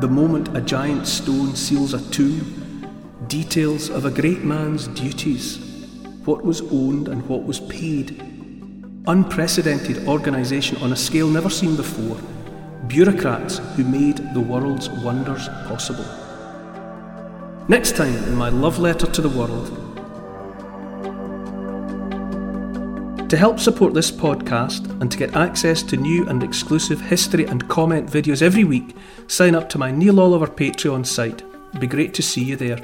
The 0.00 0.08
moment 0.08 0.56
a 0.56 0.60
giant 0.60 1.08
stone 1.08 1.56
seals 1.56 1.92
a 1.92 2.10
tomb, 2.10 2.86
details 3.26 3.90
of 3.90 4.04
a 4.04 4.10
great 4.10 4.44
man's 4.44 4.86
duties, 4.86 5.58
what 6.24 6.44
was 6.44 6.60
owned 6.60 7.08
and 7.08 7.28
what 7.28 7.42
was 7.42 7.58
paid. 7.58 8.22
Unprecedented 9.08 10.06
organisation 10.06 10.76
on 10.76 10.92
a 10.92 10.96
scale 10.96 11.28
never 11.28 11.50
seen 11.50 11.74
before, 11.74 12.16
bureaucrats 12.86 13.58
who 13.74 13.82
made 13.82 14.18
the 14.34 14.40
world's 14.40 14.88
wonders 14.88 15.48
possible. 15.66 16.06
Next 17.66 17.96
time 17.96 18.14
in 18.24 18.36
my 18.36 18.50
love 18.50 18.78
letter 18.78 19.06
to 19.06 19.20
the 19.20 19.28
world, 19.28 19.81
To 23.32 23.38
help 23.38 23.58
support 23.58 23.94
this 23.94 24.10
podcast 24.10 25.00
and 25.00 25.10
to 25.10 25.16
get 25.16 25.34
access 25.34 25.82
to 25.84 25.96
new 25.96 26.28
and 26.28 26.42
exclusive 26.42 27.00
history 27.00 27.46
and 27.46 27.66
comment 27.66 28.10
videos 28.10 28.42
every 28.42 28.64
week, 28.64 28.94
sign 29.26 29.54
up 29.54 29.70
to 29.70 29.78
my 29.78 29.90
Neil 29.90 30.20
Oliver 30.20 30.46
Patreon 30.46 31.06
site. 31.06 31.40
It'd 31.70 31.80
be 31.80 31.86
great 31.86 32.12
to 32.12 32.22
see 32.22 32.44
you 32.44 32.56
there. 32.56 32.78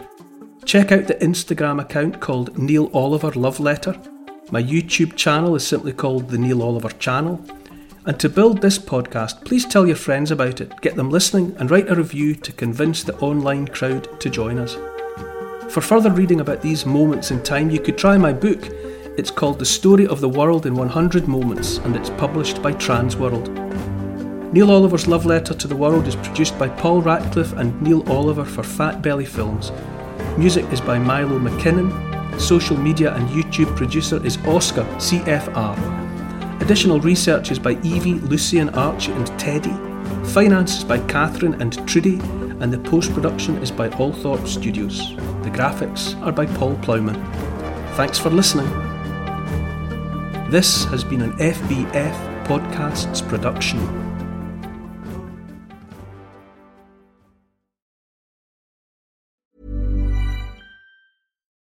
Check 0.65 0.91
out 0.91 1.07
the 1.07 1.17
Instagram 1.17 1.83
account 1.83 2.21
called 2.21 2.57
Neil 2.57 2.91
Oliver 2.95 3.31
Love 3.33 3.61
Letter. 3.61 3.95
My 4.51 4.63
YouTube 4.63 5.17
channel 5.17 5.55
is 5.55 5.67
simply 5.67 5.93
called 5.93 6.31
The 6.31 6.39
Neil 6.39 6.63
Oliver 6.63 6.93
Channel. 6.93 7.45
And 8.07 8.19
to 8.19 8.31
build 8.31 8.63
this 8.63 8.79
podcast, 8.79 9.45
please 9.45 9.67
tell 9.67 9.87
your 9.87 9.97
friends 9.97 10.31
about 10.31 10.63
it, 10.63 10.81
get 10.81 10.97
them 10.97 11.11
listening, 11.11 11.55
and 11.59 11.71
write 11.71 11.91
a 11.91 11.95
review 11.95 12.35
to 12.37 12.53
convince 12.53 13.03
the 13.03 13.19
online 13.19 13.69
crowd 13.69 14.19
to 14.19 14.31
join 14.31 14.59
us. 14.59 14.79
For 15.71 15.83
further 15.83 16.11
reading 16.11 16.41
about 16.41 16.63
these 16.63 16.87
moments 16.87 17.31
in 17.31 17.43
time, 17.43 17.69
you 17.69 17.81
could 17.81 17.99
try 17.99 18.17
my 18.17 18.33
book. 18.33 18.67
It's 19.19 19.33
called 19.33 19.59
The 19.59 19.67
Story 19.67 20.07
of 20.07 20.21
the 20.21 20.29
World 20.29 20.65
in 20.65 20.77
100 20.77 21.27
Moments, 21.27 21.79
and 21.79 21.97
it's 21.97 22.09
published 22.11 22.63
by 22.63 22.73
Transworld. 22.75 23.49
Neil 24.53 24.71
Oliver's 24.71 25.09
Love 25.09 25.27
Letter 25.27 25.55
to 25.55 25.67
the 25.67 25.75
World 25.75 26.07
is 26.07 26.15
produced 26.15 26.57
by 26.57 26.69
Paul 26.69 27.03
Ratcliffe 27.03 27.53
and 27.55 27.83
Neil 27.83 28.09
Oliver 28.09 28.45
for 28.45 28.63
Fat 28.63 29.03
Belly 29.03 29.25
Films. 29.25 29.73
Music 30.37 30.65
is 30.73 30.81
by 30.81 31.01
Milo 31.01 31.37
McKinnon. 31.41 32.41
Social 32.41 32.77
media 32.77 33.13
and 33.13 33.29
YouTube 33.31 33.75
producer 33.75 34.25
is 34.25 34.39
Oscar 34.47 34.85
CFR. 34.99 36.63
Additional 36.63 37.01
research 37.01 37.51
is 37.51 37.59
by 37.59 37.73
Evie, 37.83 38.21
Lucian, 38.21 38.69
Archie, 38.69 39.11
and 39.11 39.27
Teddy. 39.37 39.75
Finance 40.29 40.77
is 40.79 40.85
by 40.85 41.01
Catherine 41.09 41.61
and 41.61 41.85
Trudy, 41.89 42.21
and 42.61 42.73
the 42.73 42.79
post 42.79 43.13
production 43.13 43.59
is 43.59 43.73
by 43.73 43.89
Althorpe 43.89 44.47
Studios. 44.47 45.17
The 45.43 45.51
graphics 45.51 46.15
are 46.23 46.31
by 46.31 46.47
Paul 46.47 46.77
Plowman. 46.77 47.21
Thanks 47.97 48.17
for 48.17 48.31
listening. 48.31 48.88
This 50.51 50.87
has 50.87 51.05
been 51.05 51.21
an 51.21 51.33
FBF 51.33 52.47
Podcasts 52.47 53.21
production. 53.29 53.79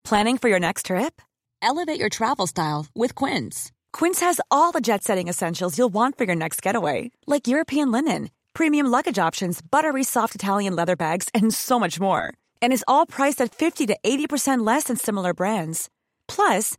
Planning 0.02 0.38
for 0.38 0.48
your 0.48 0.58
next 0.58 0.86
trip? 0.86 1.20
Elevate 1.60 2.00
your 2.00 2.08
travel 2.08 2.46
style 2.46 2.86
with 2.94 3.14
Quince. 3.14 3.70
Quince 3.92 4.20
has 4.20 4.40
all 4.50 4.72
the 4.72 4.80
jet 4.80 5.04
setting 5.04 5.28
essentials 5.28 5.76
you'll 5.76 5.90
want 5.90 6.16
for 6.16 6.24
your 6.24 6.34
next 6.34 6.62
getaway, 6.62 7.10
like 7.26 7.46
European 7.46 7.92
linen, 7.92 8.30
premium 8.54 8.86
luggage 8.86 9.18
options, 9.18 9.60
buttery 9.60 10.04
soft 10.04 10.34
Italian 10.34 10.74
leather 10.74 10.96
bags, 10.96 11.28
and 11.34 11.52
so 11.52 11.78
much 11.78 12.00
more. 12.00 12.32
And 12.62 12.72
is 12.72 12.84
all 12.88 13.04
priced 13.04 13.42
at 13.42 13.54
50 13.54 13.88
to 13.88 13.98
80% 14.02 14.66
less 14.66 14.84
than 14.84 14.96
similar 14.96 15.34
brands. 15.34 15.90
Plus, 16.26 16.78